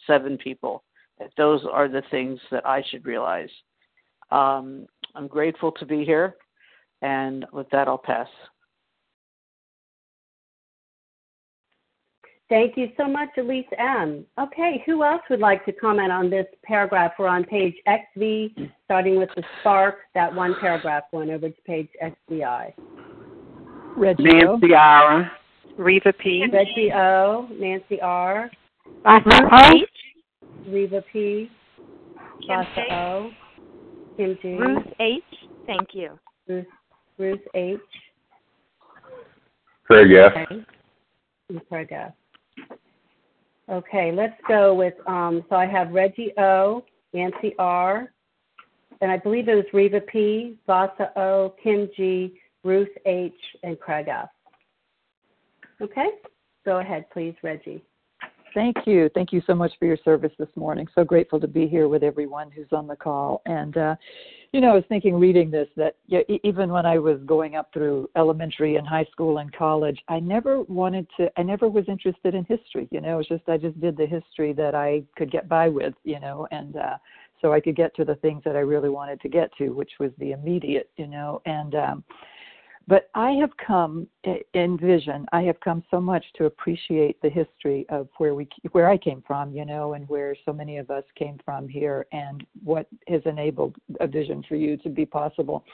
[0.07, 0.85] seven people
[1.19, 3.49] that those are the things that I should realize.
[4.31, 6.37] Um, I'm grateful to be here
[7.03, 8.29] and with that I'll pass.
[12.49, 14.25] Thank you so much, Elise N.
[14.39, 17.13] Okay, who else would like to comment on this paragraph?
[17.19, 21.89] We're on page XV, starting with the spark, that one paragraph going over to page
[22.01, 22.73] XVI.
[23.97, 24.77] Reggie Nancy o.
[24.77, 25.33] R.
[25.77, 26.45] Reva P.
[26.53, 27.49] Reggie O.
[27.59, 28.49] Nancy R.
[29.03, 29.71] Vasa O.
[30.69, 31.51] Reva P.
[32.47, 33.31] Vasa O.
[34.17, 34.55] Kim G.
[34.55, 35.23] Ruth H.
[35.67, 36.17] Thank you.
[36.47, 36.67] Ruth,
[37.19, 37.81] Ruth H.
[39.85, 40.33] Craig F.
[40.33, 40.65] Okay.
[41.69, 42.13] Craig F.
[43.71, 48.13] Okay, let's go with, um, so I have Reggie O, Nancy R,
[49.01, 53.33] and I believe it was Reva P, Vasa O, Kim G, Ruth H,
[53.65, 54.29] and Craig F.
[55.81, 56.07] Okay,
[56.65, 57.83] go ahead, please, Reggie.
[58.55, 59.11] Thank you.
[59.15, 60.87] Thank you so much for your service this morning.
[60.95, 63.43] So grateful to be here with everyone who's on the call.
[63.47, 63.97] And, uh,
[64.57, 65.97] you know, I was thinking reading this that
[66.43, 70.63] even when I was going up through elementary and high school and college, I never
[70.63, 72.89] wanted to, I never was interested in history.
[72.91, 75.69] You know, it was just, I just did the history that I could get by
[75.69, 76.97] with, you know, and, uh,
[77.43, 79.91] so I could get to the things that I really wanted to get to, which
[80.01, 82.05] was the immediate, you know, and, um,
[82.89, 84.07] but I have come
[84.55, 85.27] in vision.
[85.33, 89.23] I have come so much to appreciate the history of where we where I came
[89.27, 93.23] from, you know, and where so many of us came from here, and what has
[93.25, 95.65] enabled a vision for you to be possible.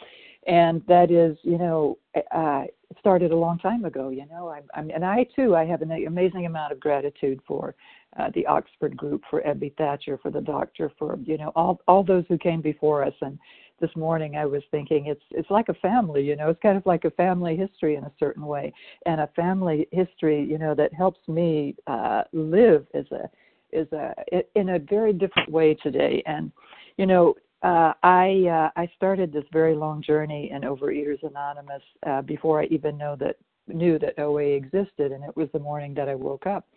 [0.46, 4.08] And that is, you know, uh, it started a long time ago.
[4.08, 7.74] You know, I'm, I'm and I too, I have an amazing amount of gratitude for
[8.18, 12.02] uh, the Oxford Group, for Ebby Thatcher, for the doctor, for you know all all
[12.02, 13.38] those who came before us and
[13.82, 16.86] this morning I was thinking it's it's like a family, you know, it's kind of
[16.86, 18.72] like a family history in a certain way,
[19.04, 23.28] and a family history, you know, that helps me uh, live as a
[23.72, 24.14] is a
[24.54, 26.22] in a very different way today.
[26.26, 26.52] And
[26.96, 32.22] you know, uh, I uh, I started this very long journey in Overeaters Anonymous uh,
[32.22, 36.08] before I even know that knew that OA existed, and it was the morning that
[36.08, 36.68] I woke up,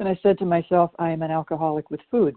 [0.00, 2.34] and I said to myself, I am an alcoholic with food,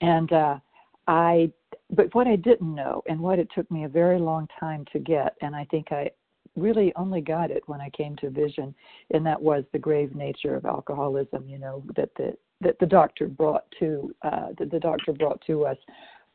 [0.00, 0.58] and uh,
[1.06, 1.50] I
[1.90, 4.98] but what I didn't know and what it took me a very long time to
[4.98, 6.10] get, and I think I
[6.56, 8.74] really only got it when I came to vision,
[9.10, 11.48] and that was the grave nature of alcoholism.
[11.48, 15.66] You know that the that the doctor brought to uh, that the doctor brought to
[15.66, 15.78] us.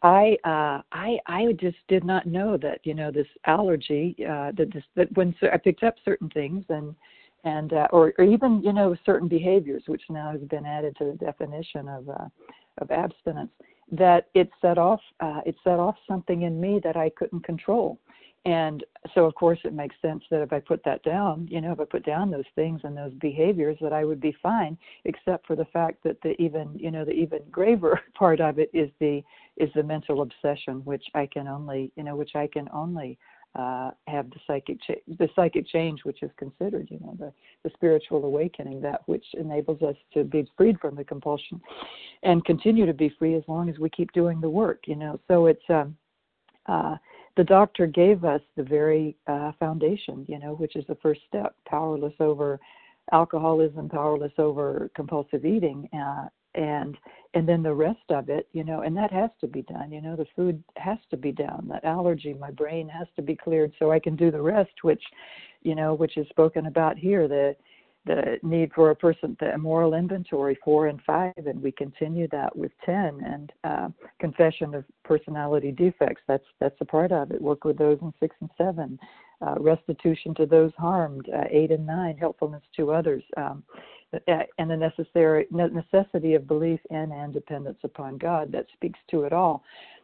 [0.01, 4.71] I uh, I I just did not know that you know this allergy uh, that
[4.73, 6.95] this that when I picked up certain things and
[7.43, 11.05] and uh, or, or even you know certain behaviors which now has been added to
[11.05, 12.27] the definition of uh,
[12.79, 13.51] of abstinence
[13.91, 17.99] that it set off uh, it set off something in me that I couldn't control.
[18.45, 21.73] And so, of course, it makes sense that if I put that down, you know,
[21.73, 24.77] if I put down those things and those behaviors, that I would be fine.
[25.03, 28.69] Except for the fact that the even, you know, the even graver part of it
[28.73, 29.21] is the
[29.57, 33.17] is the mental obsession, which I can only, you know, which I can only
[33.55, 37.33] uh, have the psychic cha- the psychic change, which is considered, you know, the,
[37.63, 41.59] the spiritual awakening, that which enables us to be freed from the compulsion,
[42.23, 45.19] and continue to be free as long as we keep doing the work, you know.
[45.27, 45.97] So it's um,
[46.67, 46.97] uh,
[47.37, 51.55] the doctor gave us the very uh, foundation, you know, which is the first step:
[51.65, 52.59] powerless over
[53.11, 56.97] alcoholism, powerless over compulsive eating, uh, and
[57.33, 60.01] and then the rest of it you know and that has to be done you
[60.01, 63.71] know the food has to be down that allergy my brain has to be cleared
[63.77, 65.03] so i can do the rest which
[65.61, 67.55] you know which is spoken about here the
[68.05, 72.55] the need for a person the moral inventory four and five and we continue that
[72.55, 73.89] with ten and uh,
[74.19, 78.35] confession of personality defects that's that's a part of it work with those in six
[78.39, 78.97] and seven
[79.41, 83.63] uh, restitution to those harmed, uh, eight and nine, helpfulness to others, um,
[84.57, 88.51] and the necessary necessity of belief in and dependence upon God.
[88.51, 89.63] That speaks to it all.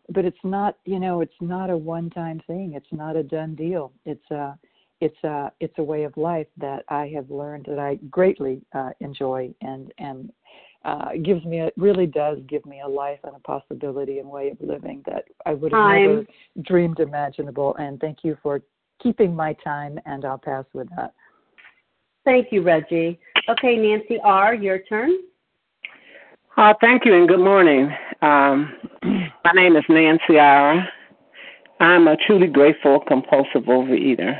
[0.09, 2.73] But it's not, you know, it's not a one-time thing.
[2.75, 3.91] It's not a done deal.
[4.05, 4.57] It's a
[5.01, 8.91] it's a it's a way of life that I have learned that I greatly uh,
[8.99, 10.31] enjoy and and
[10.85, 14.51] uh, gives me a, really does give me a life and a possibility and way
[14.51, 16.05] of living that I would have time.
[16.05, 16.25] never
[16.61, 17.75] dreamed imaginable.
[17.77, 18.61] And thank you for
[19.01, 19.99] keeping my time.
[20.05, 21.13] And I'll pass with that.
[22.23, 23.19] Thank you, Reggie.
[23.47, 25.11] Okay, Nancy R., your turn.
[26.57, 27.91] Uh, thank you and good morning.
[28.21, 28.73] Um,
[29.03, 30.87] my name is Nancy R.
[31.79, 34.39] I'm a truly grateful compulsive overeater.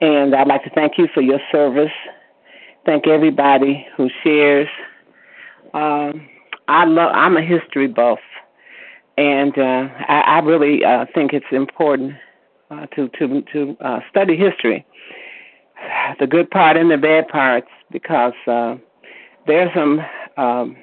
[0.00, 1.92] And I'd like to thank you for your service.
[2.84, 4.68] Thank everybody who shares
[5.74, 6.28] um,
[6.68, 7.12] I love.
[7.14, 8.18] I'm a history buff,
[9.16, 12.14] and uh, I, I really uh, think it's important
[12.70, 14.84] uh, to to to uh, study history,
[16.20, 18.76] the good part and the bad parts, because uh,
[19.46, 20.00] there's some
[20.36, 20.76] um,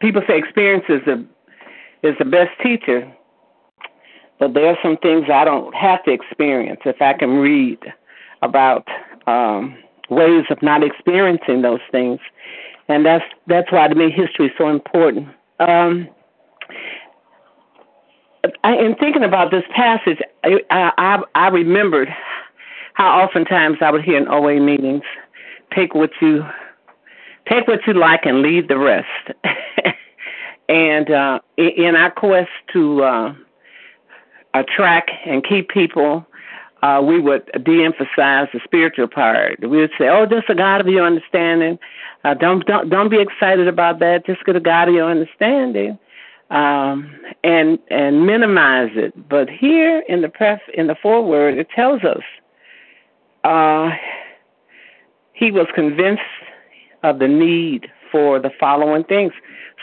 [0.00, 1.26] people say experience is the
[2.02, 3.10] is the best teacher,
[4.38, 7.78] but there are some things I don't have to experience if I can read
[8.42, 8.86] about
[9.26, 9.76] um,
[10.10, 12.20] ways of not experiencing those things
[12.88, 15.28] and that's that's why to me history is so important.
[15.58, 16.08] Um,
[18.62, 22.08] I, in thinking about this passage, I, I I remembered
[22.94, 25.02] how oftentimes I would hear in OA meetings,
[25.74, 26.44] "Take what you
[27.48, 29.30] take what you like and leave the rest."
[30.68, 33.34] and uh, in our quest to uh,
[34.54, 36.26] attract and keep people
[36.84, 39.58] uh, we would de-emphasize the spiritual part.
[39.60, 41.78] We would say, "Oh, just a God of your understanding.
[42.24, 44.26] Uh, don't don't don't be excited about that.
[44.26, 45.98] Just get a God of your understanding,
[46.50, 47.10] um,
[47.42, 52.22] and and minimize it." But here in the pref in the foreword, it tells us
[53.44, 53.88] uh,
[55.34, 56.22] he was convinced
[57.02, 59.32] of the need for the following things.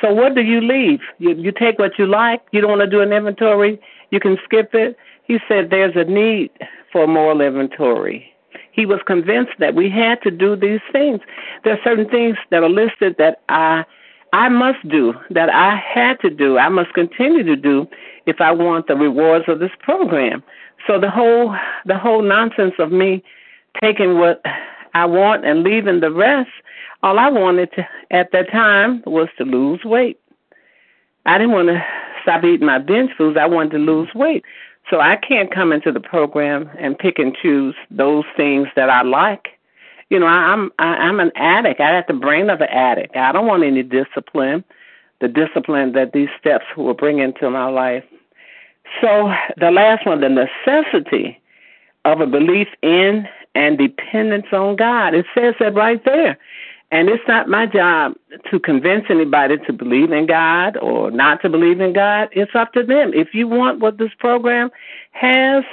[0.02, 1.02] So what do you leave?
[1.20, 2.42] You you take what you like.
[2.52, 3.80] You don't want to do an inventory.
[4.10, 4.98] You can skip it.
[5.26, 6.50] He said there's a need
[6.92, 8.34] for moral inventory.
[8.72, 11.20] He was convinced that we had to do these things.
[11.64, 13.86] There are certain things that are listed that I
[14.34, 17.86] I must do, that I had to do, I must continue to do
[18.26, 20.42] if I want the rewards of this program.
[20.88, 23.24] So the whole the whole nonsense of me
[23.82, 24.42] taking what
[24.94, 26.50] I want and leaving the rest,
[27.04, 30.20] all I wanted to at that time was to lose weight.
[31.26, 31.84] I didn't want to
[32.24, 33.38] stop eating my binge foods.
[33.40, 34.44] I wanted to lose weight.
[34.90, 39.04] So I can't come into the program and pick and choose those things that I
[39.04, 39.48] like.
[40.10, 41.80] You know, I'm I, I'm an addict.
[41.80, 43.16] I have the brain of an addict.
[43.16, 44.64] I don't want any discipline,
[45.22, 48.04] the discipline that these steps will bring into my life.
[49.00, 51.40] So the last one, the necessity
[52.04, 55.14] of a belief in and dependence on God.
[55.14, 56.38] It says that right there.
[56.92, 58.16] And it's not my job
[58.50, 62.28] to convince anybody to believe in God or not to believe in God.
[62.34, 63.12] It's up to them.
[63.14, 64.70] If you want what this program
[65.12, 65.64] has,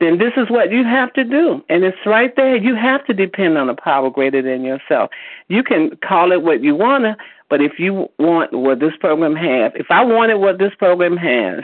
[0.00, 1.62] then this is what you have to do.
[1.68, 2.56] And it's right there.
[2.56, 5.10] You have to depend on a power greater than yourself.
[5.46, 7.16] You can call it what you want to,
[7.48, 11.62] but if you want what this program has, if I wanted what this program has,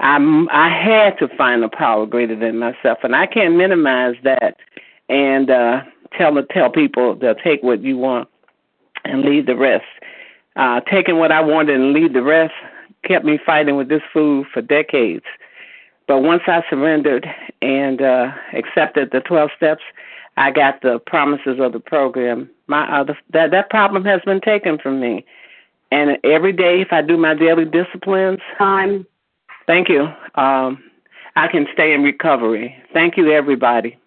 [0.00, 2.98] I'm, I had to find a power greater than myself.
[3.02, 4.56] And I can't minimize that.
[5.08, 5.82] And, uh,
[6.16, 8.28] tell tell people they'll take what you want
[9.04, 9.84] and leave the rest.
[10.56, 12.52] Uh, taking what I wanted and leave the rest
[13.04, 15.24] kept me fighting with this food for decades.
[16.06, 17.26] But once I surrendered
[17.62, 19.82] and uh, accepted the 12 steps,
[20.36, 22.50] I got the promises of the program.
[22.66, 25.24] My other that that problem has been taken from me.
[25.92, 29.06] And every day, if I do my daily disciplines, time.
[29.66, 30.08] Thank you.
[30.34, 30.82] Um,
[31.36, 32.76] I can stay in recovery.
[32.92, 33.98] Thank you, everybody.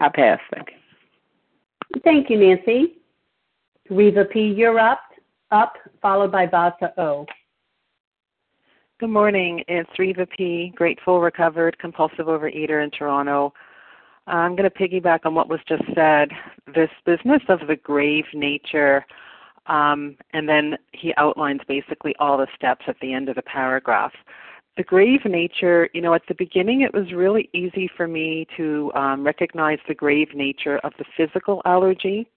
[0.00, 0.40] I pass.
[0.52, 2.00] Thank you.
[2.02, 2.96] Thank you, Nancy.
[3.90, 5.00] Reva P., you're up,
[5.50, 7.26] up, followed by Vasa O.
[8.98, 9.62] Good morning.
[9.68, 13.52] It's Reva P., grateful, recovered, compulsive overeater in Toronto.
[14.26, 16.30] I'm going to piggyback on what was just said.
[16.74, 19.04] This business of the grave nature,
[19.66, 24.12] um, and then he outlines basically all the steps at the end of the paragraph
[24.76, 28.90] the grave nature, you know, at the beginning it was really easy for me to
[28.94, 32.28] um, recognize the grave nature of the physical allergy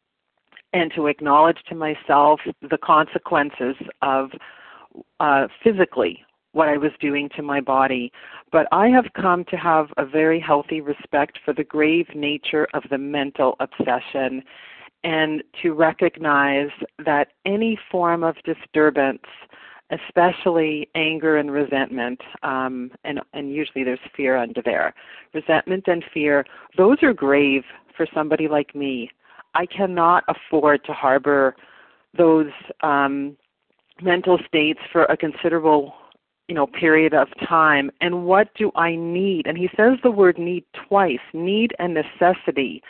[0.74, 4.30] and to acknowledge to myself the consequences of
[5.20, 8.12] uh, physically what I was doing to my body.
[8.52, 12.84] But I have come to have a very healthy respect for the grave nature of
[12.90, 14.44] the mental obsession
[15.04, 16.70] and to recognize
[17.06, 19.22] that any form of disturbance
[19.92, 24.94] especially anger and resentment, um, and and usually there's fear under there.
[25.34, 26.46] Resentment and fear;
[26.78, 27.64] those are grave
[27.96, 29.10] for somebody like me.
[29.56, 31.56] I cannot afford to harbor
[32.18, 33.38] those um,
[34.02, 35.94] mental states for a considerable
[36.48, 40.38] you know period of time and what do i need and he says the word
[40.38, 42.82] need twice need and necessity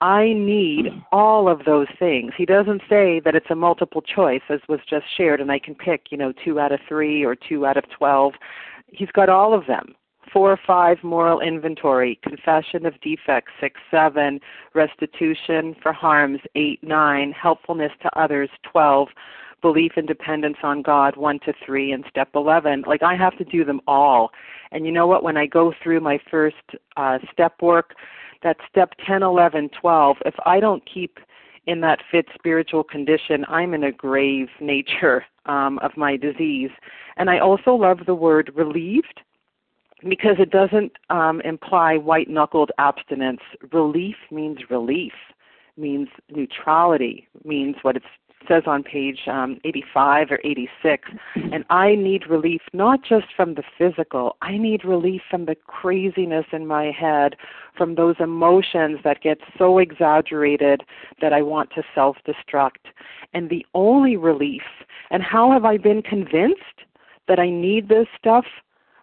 [0.00, 4.60] i need all of those things he doesn't say that it's a multiple choice as
[4.68, 7.66] was just shared and i can pick you know two out of three or two
[7.66, 8.34] out of twelve
[8.88, 9.94] he's got all of them
[10.32, 14.38] four or five moral inventory confession of defects six seven
[14.74, 19.08] restitution for harms eight nine helpfulness to others twelve
[19.60, 22.84] belief and dependence on God, 1 to 3, and step 11.
[22.86, 24.30] Like, I have to do them all.
[24.72, 25.22] And you know what?
[25.22, 26.56] When I go through my first
[26.96, 27.94] uh, step work,
[28.42, 31.18] that step 10, 11, 12, if I don't keep
[31.66, 36.70] in that fit spiritual condition, I'm in a grave nature um, of my disease.
[37.16, 39.20] And I also love the word relieved
[40.08, 43.40] because it doesn't um, imply white knuckled abstinence.
[43.72, 45.12] Relief means relief,
[45.76, 48.06] means neutrality, means what it's
[48.48, 51.08] says on page um, 85 or 86.
[51.34, 56.46] And I need relief not just from the physical, I need relief from the craziness
[56.52, 57.36] in my head,
[57.76, 60.82] from those emotions that get so exaggerated
[61.20, 62.90] that I want to self destruct.
[63.32, 64.62] And the only relief,
[65.10, 66.84] and how have I been convinced
[67.28, 68.44] that I need this stuff?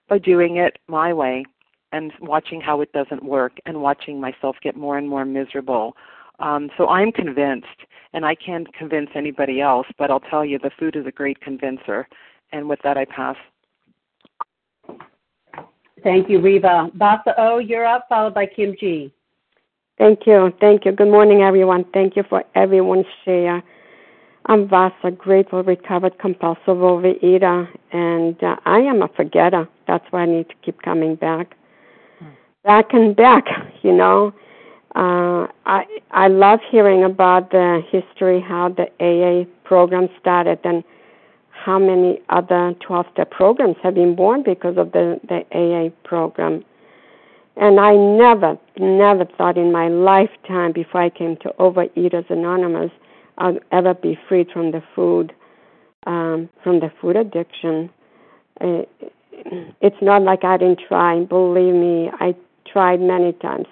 [0.09, 1.43] By doing it my way
[1.91, 5.95] and watching how it doesn't work and watching myself get more and more miserable.
[6.39, 7.67] Um, so I'm convinced
[8.13, 11.39] and I can't convince anybody else, but I'll tell you the food is a great
[11.41, 12.07] convincer.
[12.51, 13.35] And with that, I pass.
[16.03, 16.89] Thank you, Reva.
[16.93, 19.11] Vasa O, you're up, followed by Kim G.
[19.97, 20.53] Thank you.
[20.59, 20.91] Thank you.
[20.91, 21.85] Good morning, everyone.
[21.91, 23.63] Thank you for everyone's share.
[24.45, 29.67] I'm Vasa, grateful, recovered, compulsive overeater, and uh, I am a forgetter.
[29.87, 31.55] That's why I need to keep coming back.
[32.63, 33.45] Back and back,
[33.81, 34.33] you know.
[34.97, 40.83] Uh, I I love hearing about the history, how the AA program started, and
[41.51, 46.65] how many other 12-step programs have been born because of the the AA program.
[47.57, 52.91] And I never, never thought in my lifetime before I came to Overeaters Anonymous
[53.37, 55.31] I'd ever be freed from the food,
[56.07, 57.91] um, from the food addiction.
[58.59, 61.23] It's not like I didn't try.
[61.23, 62.35] Believe me, I
[62.71, 63.67] tried many times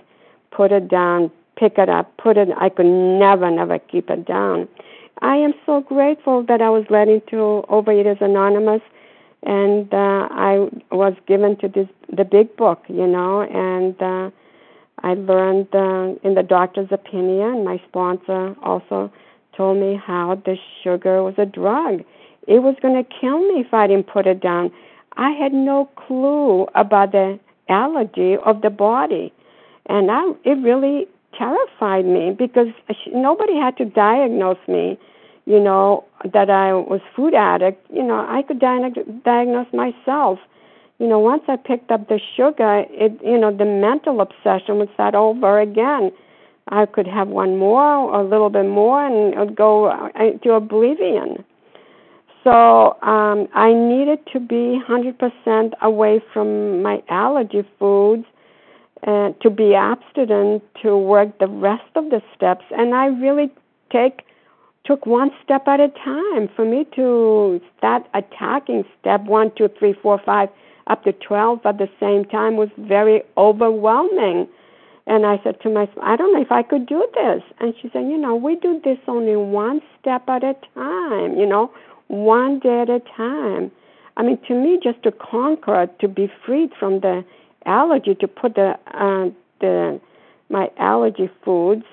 [0.52, 2.50] put it down, pick it up, put it.
[2.58, 4.68] I could never, never keep it down.
[5.22, 8.82] I am so grateful that I was led into Overeaters Anonymous,
[9.44, 14.30] and uh, I was given to this the big book, you know, and uh,
[15.04, 17.64] I learned uh, in the doctor's opinion.
[17.64, 19.12] My sponsor also
[19.56, 22.04] told me how the sugar was a drug.
[22.48, 24.72] It was going to kill me if I didn't put it down.
[25.18, 27.40] I had no clue about the
[27.70, 29.34] allergy of the body
[29.88, 31.08] and I, it really
[31.38, 32.68] terrified me because
[33.14, 34.98] nobody had to diagnose me
[35.46, 37.86] you know that i was food addict.
[37.92, 40.40] You know i could diagnose myself.
[41.00, 44.94] You know once i picked up the sugar it you know the mental obsession would
[44.94, 46.12] start over again.
[46.68, 50.10] I could have one more a little bit more and it would go uh,
[50.44, 51.46] to oblivion.
[52.44, 58.26] So um i needed to be 100% away from my allergy foods
[59.06, 62.66] uh, to be abstinent to work the rest of the steps.
[62.72, 63.52] And i really
[63.92, 64.22] take
[64.86, 66.48] took one step at a time.
[66.56, 70.50] For me to start attacking step one two three four five
[70.88, 74.48] up to twelve at the same time was very overwhelming.
[75.08, 77.44] And i said to myself i don't know if i could do this.
[77.60, 81.46] And she said you know we do this only one step at a time you
[81.46, 81.72] know
[82.08, 83.72] one day at a time.
[84.18, 87.26] I mean to me just to conquer to be freed from the
[87.66, 89.30] allergy to put the uh,
[89.62, 90.00] the
[90.50, 91.86] my allergy foods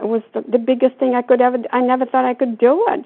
[0.00, 1.58] was the, the biggest thing I could ever.
[1.72, 3.04] I never thought I could do it.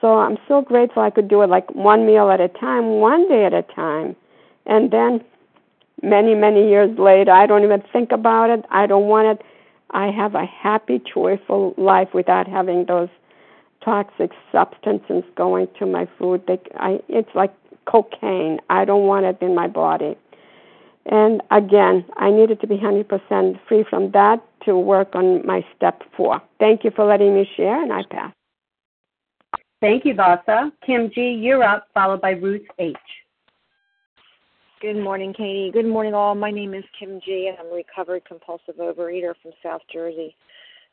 [0.00, 3.28] So I'm so grateful I could do it like one meal at a time, one
[3.28, 4.14] day at a time,
[4.66, 5.24] and then
[6.02, 8.64] many many years later, I don't even think about it.
[8.70, 9.46] I don't want it.
[9.90, 13.08] I have a happy, joyful life without having those
[13.84, 16.42] toxic substances going to my food.
[16.46, 17.54] They, I, it's like
[17.86, 18.58] cocaine.
[18.68, 20.16] I don't want it in my body.
[21.08, 26.02] And again, I needed to be 100% free from that to work on my step
[26.16, 26.42] four.
[26.58, 28.32] Thank you for letting me share, and I pass.
[29.80, 30.72] Thank you, Vasa.
[30.84, 32.96] Kim G., you're up, followed by Ruth H.
[34.80, 35.70] Good morning, Katie.
[35.72, 36.34] Good morning, all.
[36.34, 40.34] My name is Kim G., and I'm a recovered compulsive overeater from South Jersey.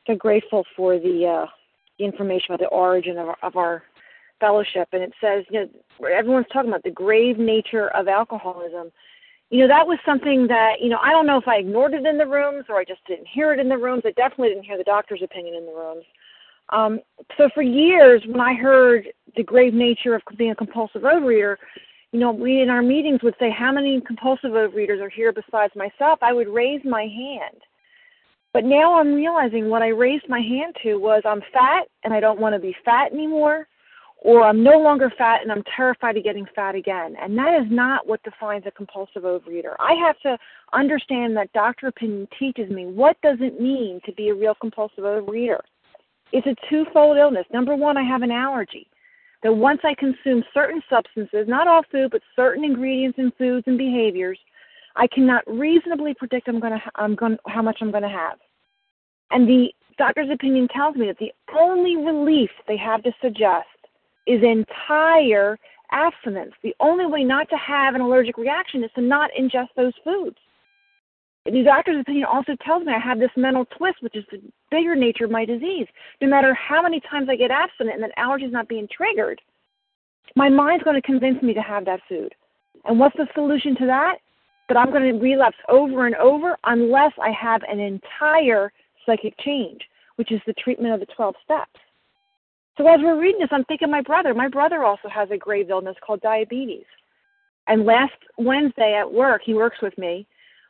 [0.06, 1.46] So grateful for the, uh,
[2.00, 3.84] information about the origin of our, of our
[4.40, 8.92] fellowship, and it says, you know, everyone's talking about the grave nature of alcoholism.
[9.54, 12.08] You know, that was something that, you know, I don't know if I ignored it
[12.08, 14.02] in the rooms or I just didn't hear it in the rooms.
[14.04, 16.04] I definitely didn't hear the doctor's opinion in the rooms.
[16.70, 17.00] Um,
[17.38, 21.58] so for years, when I heard the grave nature of being a compulsive overeater,
[22.12, 25.76] you know, we in our meetings would say, How many compulsive overeaters are here besides
[25.76, 26.18] myself?
[26.24, 27.62] I would raise my hand.
[28.54, 32.20] But now I'm realizing what I raised my hand to was I'm fat and I
[32.20, 33.68] don't want to be fat anymore,
[34.24, 37.16] or I'm no longer fat and I'm terrified of getting fat again.
[37.22, 39.76] And that is not what defines a compulsive overeater.
[39.80, 40.38] I have to
[40.72, 45.04] understand that doctor opinion teaches me what does it mean to be a real compulsive
[45.04, 45.60] overeater.
[46.32, 47.46] It's a twofold illness.
[47.52, 48.88] Number one, I have an allergy
[49.44, 53.78] that once I consume certain substances, not all food, but certain ingredients in foods and
[53.78, 54.40] behaviors,
[54.96, 58.38] I cannot reasonably predict I'm going to I'm going how much I'm going to have.
[59.32, 59.68] And the
[59.98, 63.68] doctor's opinion tells me that the only relief they have to suggest
[64.26, 65.58] is entire
[65.92, 66.54] abstinence.
[66.64, 70.38] The only way not to have an allergic reaction is to not ingest those foods.
[71.46, 74.96] The doctor's opinion also tells me I have this mental twist, which is the bigger
[74.96, 75.88] nature of my disease.
[76.22, 79.42] No matter how many times I get abstinent and that allergy is not being triggered,
[80.36, 82.34] my mind's going to convince me to have that food.
[82.86, 84.16] And what's the solution to that?
[84.70, 88.72] That I'm going to relapse over and over unless I have an entire
[89.06, 89.82] psychic change,
[90.16, 91.80] which is the treatment of the 12 steps.
[92.78, 94.34] So as we're reading this, I'm thinking my brother.
[94.34, 96.86] My brother also has a grave illness called diabetes.
[97.68, 100.28] And last Wednesday at work, he works with me.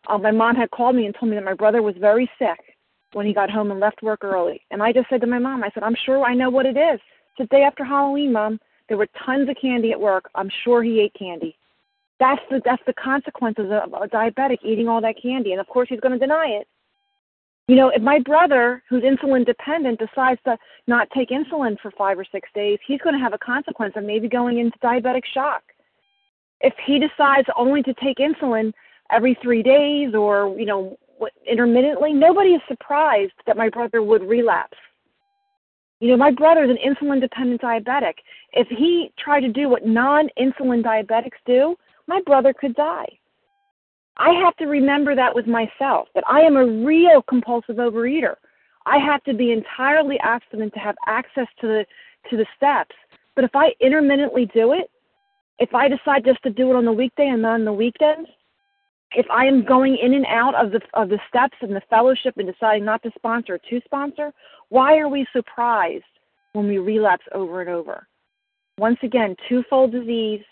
[0.08, 2.60] Uh, my mom had called me and told me that my brother was very sick
[3.14, 4.62] when he got home and left work early.
[4.70, 6.78] And I just said to my mom, I said, I'm sure I know what it
[6.78, 6.99] is.
[6.99, 8.60] It's the day after Halloween, Mom.
[8.89, 10.30] There were tons of candy at work.
[10.36, 11.58] I'm sure he ate candy.
[12.20, 15.51] That's the that's the consequences of a diabetic eating all that candy.
[15.51, 16.68] And of course, he's going to deny it.
[17.68, 20.57] You know, if my brother, who's insulin dependent, decides to
[20.88, 24.03] not take insulin for five or six days, he's going to have a consequence of
[24.03, 25.64] maybe going into diabetic shock.
[26.59, 28.74] If he decides only to take insulin
[29.11, 30.97] every three days or, you know,
[31.49, 34.78] intermittently, nobody is surprised that my brother would relapse.
[36.01, 38.16] You know, my brother is an insulin dependent diabetic.
[38.51, 43.07] If he tried to do what non insulin diabetics do, my brother could die.
[44.18, 48.36] I have to remember that with myself, that I am a real compulsive overeater.
[48.86, 51.86] I have to be entirely abstinent to have access to the
[52.30, 52.95] to the steps.
[53.36, 54.89] But if I intermittently do it,
[55.59, 58.30] if I decide just to do it on the weekday and not on the weekends,
[59.16, 62.36] if I am going in and out of the of the steps and the fellowship
[62.38, 64.32] and deciding not to sponsor or to sponsor,
[64.70, 66.03] why are we surprised
[66.53, 68.07] when we relapse over and over?
[68.78, 70.43] Once again, twofold disease,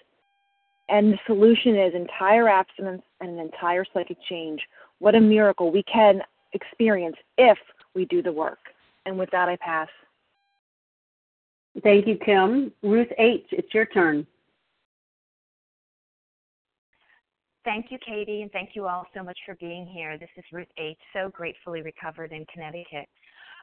[0.91, 4.61] and the solution is entire abstinence and an entire psychic change.
[4.99, 6.21] What a miracle we can
[6.53, 7.57] experience if
[7.95, 8.59] we do the work.
[9.05, 9.87] And with that, I pass.
[11.81, 12.73] Thank you, Kim.
[12.83, 14.27] Ruth H., it's your turn.
[17.63, 20.17] Thank you, Katie, and thank you all so much for being here.
[20.17, 23.07] This is Ruth H., so gratefully recovered in Connecticut.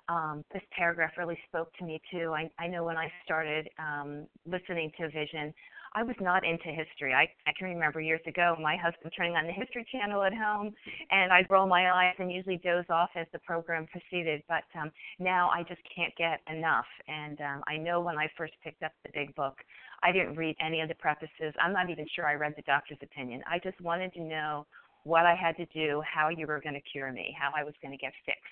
[0.09, 2.33] Um, this paragraph really spoke to me too.
[2.33, 5.53] I, I know when I started um, listening to Vision,
[5.95, 7.15] I was not into history.
[7.15, 10.75] I, I can remember years ago my husband turning on the History Channel at home,
[11.11, 14.43] and I'd roll my eyes and usually doze off as the program proceeded.
[14.49, 16.87] But um, now I just can't get enough.
[17.07, 19.57] And um, I know when I first picked up the big book,
[20.03, 21.55] I didn't read any of the prefaces.
[21.61, 23.43] I'm not even sure I read the doctor's opinion.
[23.47, 24.67] I just wanted to know
[25.05, 27.75] what I had to do, how you were going to cure me, how I was
[27.83, 28.43] going to get fixed.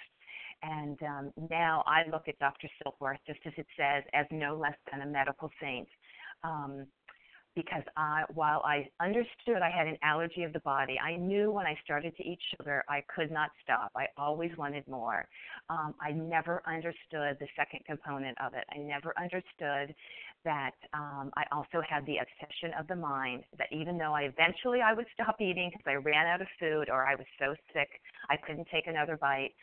[0.62, 2.68] And um, now I look at Dr.
[2.80, 5.88] Silkworth, just as it says, as no less than a medical saint.
[6.42, 6.86] Um,
[7.56, 11.66] because I, while I understood I had an allergy of the body, I knew when
[11.66, 13.90] I started to eat sugar, I could not stop.
[13.96, 15.26] I always wanted more.
[15.70, 18.64] Um, I never understood the second component of it.
[18.70, 19.94] I never understood
[20.44, 23.42] that um, I also had the obsession of the mind.
[23.58, 26.90] That even though I eventually I would stop eating because I ran out of food
[26.90, 27.88] or I was so sick
[28.28, 29.54] I couldn't take another bite,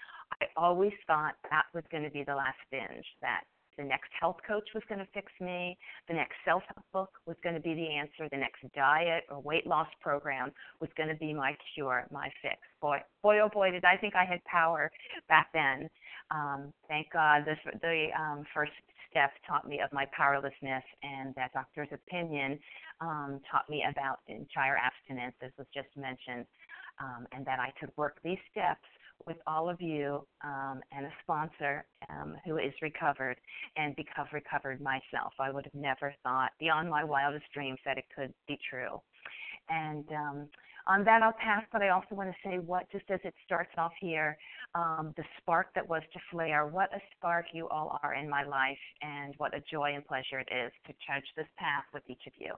[0.42, 3.06] I always thought that was going to be the last binge.
[3.22, 3.44] That
[3.78, 5.78] the next health coach was going to fix me.
[6.08, 8.30] The next self help book was going to be the answer.
[8.30, 12.58] The next diet or weight loss program was going to be my cure, my fix.
[12.82, 14.92] Boy, boy, oh boy, did I think I had power
[15.28, 15.90] back then.
[16.32, 18.72] Um, thank God the um, first
[19.10, 22.60] step taught me of my powerlessness, and that doctor's opinion
[23.02, 26.46] um, taught me about entire abstinence, as was just mentioned,
[27.00, 28.86] um, and that I could work these steps
[29.26, 33.38] with all of you um, and a sponsor um, who is recovered
[33.78, 35.34] and become recovered myself.
[35.40, 39.02] I would have never thought beyond my wildest dreams that it could be true.
[39.70, 40.50] And um,
[40.86, 43.72] On that, I'll pass, but I also want to say what, just as it starts
[43.78, 44.38] off here,
[44.76, 48.44] um, the spark that was to flare, what a spark you all are in my
[48.44, 52.28] life, and what a joy and pleasure it is to trudge this path with each
[52.28, 52.54] of you.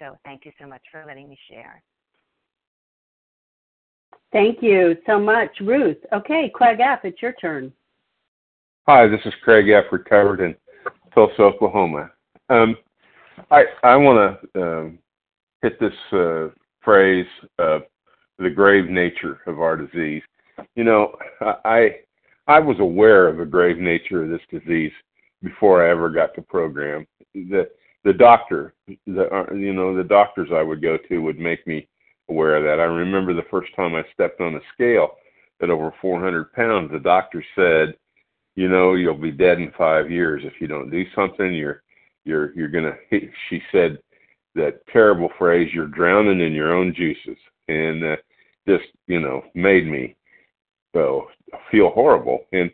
[0.00, 1.82] So thank you so much for letting me share.
[4.32, 5.96] Thank you so much, Ruth.
[6.12, 7.72] Okay, Craig F., it's your turn.
[8.86, 10.54] Hi, this is Craig F., recovered in
[11.14, 12.10] Tulsa, Oklahoma.
[12.50, 12.76] Um,
[13.50, 14.98] I I want to um,
[15.62, 16.48] hit this uh,
[16.82, 17.26] phrase
[17.58, 17.82] of
[18.38, 20.22] the grave nature of our disease.
[20.74, 21.16] You know,
[21.64, 21.96] I
[22.46, 24.92] I was aware of the grave nature of this disease
[25.42, 27.06] before I ever got the program.
[27.34, 27.68] The
[28.04, 28.74] the doctor,
[29.06, 31.88] the uh, you know, the doctors I would go to would make me
[32.28, 32.80] aware of that.
[32.80, 35.16] I remember the first time I stepped on a scale
[35.62, 37.94] at over 400 pounds, the doctor said,
[38.54, 41.54] you know, you'll be dead in five years if you don't do something.
[41.54, 41.82] You're
[42.24, 42.94] you're you're gonna.
[43.48, 43.98] She said
[44.56, 48.16] that terrible phrase, "You're drowning in your own juices," and uh,
[48.68, 50.16] just you know made me
[50.92, 51.28] so
[51.70, 52.46] feel horrible.
[52.52, 52.70] And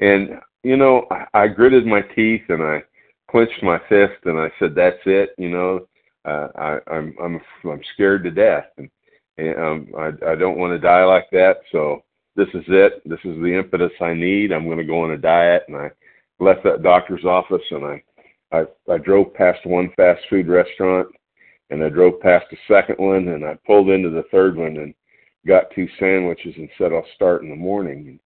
[0.00, 2.82] and you know, I, I gritted my teeth and I
[3.30, 5.88] clenched my fist and I said, "That's it." You know,
[6.24, 8.90] uh, I, I'm I'm I'm scared to death, and
[9.38, 11.58] um, I I don't want to die like that.
[11.72, 12.02] So
[12.36, 13.02] this is it.
[13.04, 14.52] This is the impetus I need.
[14.52, 15.90] I'm going to go on a diet, and I
[16.40, 18.02] left that doctor's office and I
[18.50, 21.08] I, I drove past one fast food restaurant
[21.70, 24.94] and I drove past the second one and I pulled into the third one and
[25.46, 28.06] got two sandwiches and said I'll start in the morning.
[28.08, 28.20] And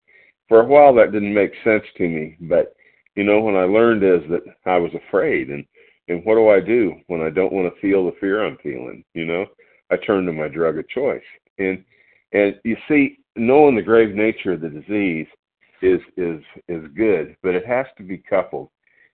[0.48, 2.74] for a while that didn't make sense to me, but
[3.16, 5.64] you know when I learned is that I was afraid and
[6.08, 9.04] and what do I do when I don't want to feel the fear I'm feeling?
[9.14, 9.46] You know,
[9.92, 11.22] I turn to my drug of choice.
[11.58, 11.84] And
[12.32, 15.26] and you see, knowing the grave nature of the disease
[15.82, 18.70] is is is good, but it has to be coupled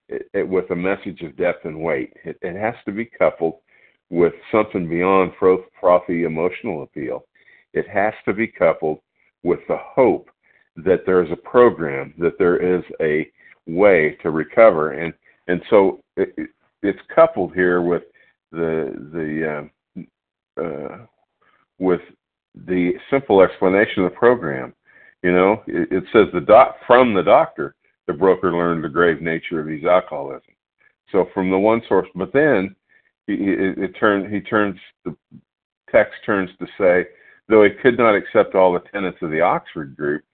[0.08, 2.12] it, it, with a message of depth and weight.
[2.24, 3.56] It, it has to be coupled
[4.10, 7.24] with something beyond frothy emotional appeal.
[7.74, 9.00] It has to be coupled
[9.42, 10.30] with the hope
[10.76, 13.30] that there is a program, that there is a
[13.66, 15.12] way to recover, and
[15.48, 16.34] and so it,
[16.82, 18.04] it's coupled here with
[18.52, 19.68] the the uh,
[20.58, 21.06] uh,
[21.78, 22.00] with
[22.66, 24.74] the simple explanation of the program.
[25.22, 27.74] You know, it, it says the doc from the doctor
[28.06, 30.54] the broker learned the grave nature of his alcoholism.
[31.12, 32.74] So from the one source, but then
[33.26, 35.14] he, it, it turn, he turns the
[35.92, 37.06] text turns to say,
[37.48, 40.24] though he could not accept all the tenets of the Oxford group.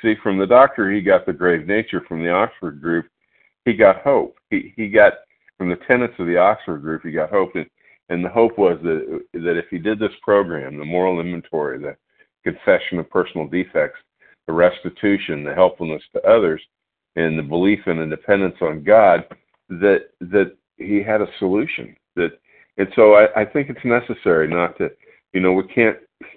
[0.00, 2.02] See, from the doctor, he got the grave nature.
[2.08, 3.06] From the Oxford group,
[3.64, 4.38] he got hope.
[4.50, 5.14] He he got
[5.58, 7.66] from the tenets of the Oxford group, he got hope, and
[8.08, 11.96] and the hope was that that if he did this program, the moral inventory, the
[12.44, 13.98] confession of personal defects,
[14.46, 16.60] the restitution, the helpfulness to others,
[17.16, 19.24] and the belief in a dependence on God
[19.68, 21.96] that that he had a solution.
[22.16, 22.38] That
[22.76, 24.90] and so I, I think it's necessary not to
[25.32, 25.96] you know we can't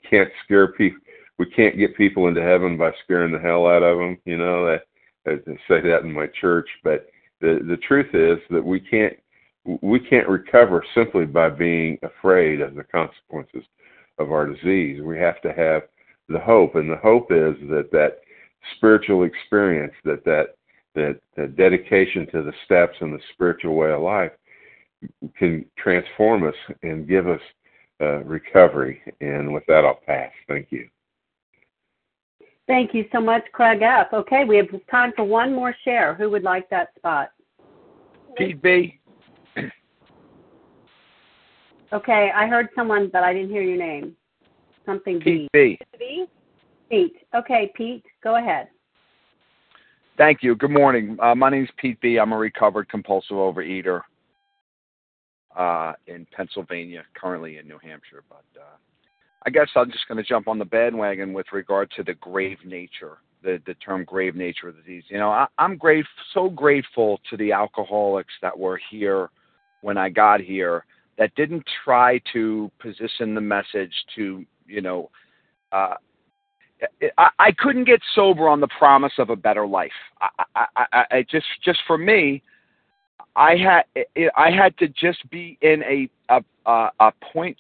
[0.10, 1.00] can't scare people
[1.38, 4.68] we can't get people into heaven by scaring the hell out of them you know
[4.68, 5.36] I, I
[5.68, 6.70] say that in my church.
[6.84, 7.08] But
[7.42, 9.18] the the truth is that we can't
[9.82, 13.64] we can't recover simply by being afraid of the consequences
[14.18, 15.84] of our disease we have to have
[16.30, 18.20] the hope and the hope is that that
[18.76, 20.56] spiritual experience that that
[20.98, 24.32] that, that dedication to the steps and the spiritual way of life
[25.38, 27.40] can transform us and give us
[28.02, 29.02] uh, recovery.
[29.22, 30.32] And with that, I'll pass.
[30.48, 30.88] Thank you.
[32.66, 34.08] Thank you so much, Craig F.
[34.12, 36.16] Okay, we have time for one more share.
[36.16, 37.30] Who would like that spot?
[38.36, 39.00] Pete B.
[41.94, 44.16] Okay, I heard someone, but I didn't hear your name.
[44.86, 45.80] Something Pete B.
[45.98, 46.26] B.
[46.90, 47.16] Pete.
[47.34, 48.68] Okay, Pete, go ahead.
[50.18, 50.56] Thank you.
[50.56, 51.18] Good morning.
[51.22, 52.18] Uh, my name is Pete B.
[52.18, 54.02] I'm a recovered compulsive overeater
[55.56, 58.24] uh, in Pennsylvania, currently in New Hampshire.
[58.28, 58.78] But uh,
[59.46, 62.58] I guess I'm just going to jump on the bandwagon with regard to the grave
[62.66, 65.04] nature, the, the term grave nature of the disease.
[65.10, 69.30] You know, I, I'm great, so grateful to the alcoholics that were here
[69.82, 70.84] when I got here
[71.18, 75.10] that didn't try to position the message to, you know,
[75.72, 75.96] uh,
[77.18, 79.92] I, I couldn't get sober on the promise of a better life.
[80.22, 82.44] I, I, I, I just just for me,
[83.36, 84.06] I had
[84.36, 87.58] I had to just be in a a a, a point.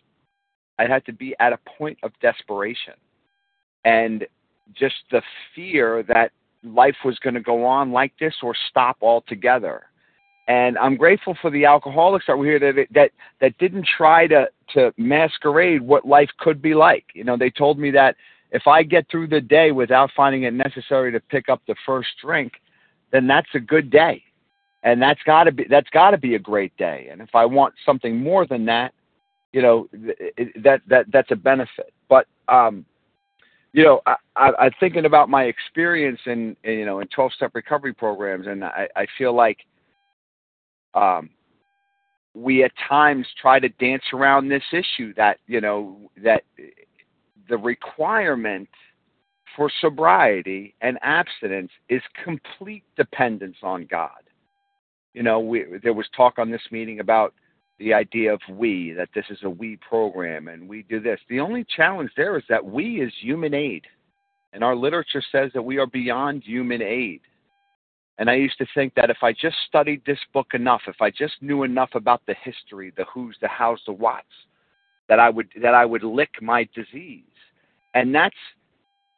[0.80, 2.94] I had to be at a point of desperation,
[3.86, 4.26] and
[4.74, 5.22] just the
[5.56, 6.32] fear that
[6.64, 9.86] life was going to go on like this or stop altogether.
[10.48, 14.50] And I'm grateful for the alcoholics that were here that that that didn't try to
[14.74, 17.06] to masquerade what life could be like.
[17.14, 18.16] You know, they told me that
[18.52, 22.10] if I get through the day without finding it necessary to pick up the first
[22.22, 22.54] drink,
[23.12, 24.24] then that's a good day.
[24.84, 27.10] And that's got to be that's got to be a great day.
[27.12, 28.94] And if I want something more than that,
[29.52, 29.90] you know,
[30.64, 31.92] that that that's a benefit.
[32.08, 32.86] but um,
[33.74, 37.34] you know, I, I, I'm thinking about my experience in, in you know in 12
[37.34, 39.58] step recovery programs, and I, I feel like
[40.98, 41.30] um,
[42.34, 46.44] we at times try to dance around this issue that you know that
[47.50, 48.70] the requirement
[49.56, 54.22] for sobriety and abstinence is complete dependence on God.
[55.14, 57.34] You know, we, there was talk on this meeting about
[57.80, 61.20] the idea of we, that this is a we program and we do this.
[61.28, 63.86] The only challenge there is that we is human aid.
[64.54, 67.22] And our literature says that we are beyond human aid.
[68.20, 71.12] And I used to think that if I just studied this book enough, if I
[71.12, 74.26] just knew enough about the history, the who's, the how's, the what's,
[75.08, 77.24] that I would that I would lick my disease.
[77.94, 78.36] And that's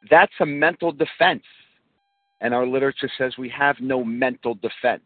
[0.10, 1.43] that's a mental defense.
[2.41, 5.04] And our literature says we have no mental defense.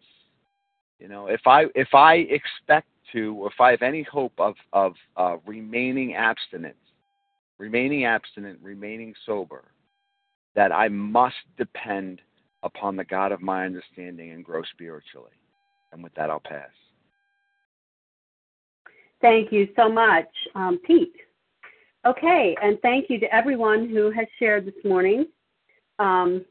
[1.00, 4.56] You know, if I if I expect to, or if I have any hope of
[4.74, 6.76] of uh, remaining abstinent,
[7.60, 9.64] remaining abstinent, remaining sober,
[10.56, 12.22] that I must depend
[12.64, 15.32] upon the God of my understanding and grow spiritually.
[15.92, 16.70] And with that, I'll pass.
[19.22, 21.16] Thank you so much, um, Pete.
[22.06, 25.26] Okay, and thank you to everyone who has shared this morning.
[26.00, 26.44] Um,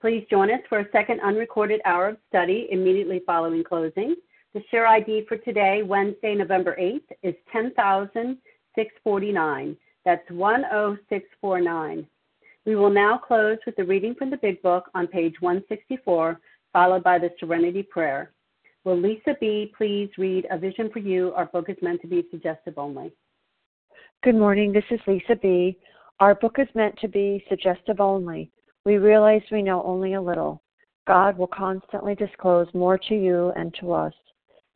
[0.00, 4.14] please join us for a second unrecorded hour of study immediately following closing.
[4.54, 9.76] The share ID for today, Wednesday, November 8th, is 10,649.
[10.04, 12.06] That's 10649.
[12.64, 16.38] We will now close with the reading from the Big Book on page 164,
[16.72, 18.32] followed by the Serenity Prayer.
[18.84, 19.72] Will Lisa B.
[19.76, 21.32] please read A Vision for You?
[21.34, 23.12] Our book is meant to be suggestive only.
[24.22, 24.72] Good morning.
[24.72, 25.76] This is Lisa B.
[26.20, 28.52] Our book is meant to be suggestive only.
[28.84, 30.62] We realize we know only a little.
[31.08, 34.14] God will constantly disclose more to you and to us.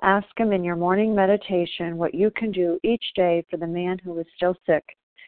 [0.02, 3.98] Ask Him in your morning meditation what you can do each day for the man
[4.02, 4.84] who is still sick.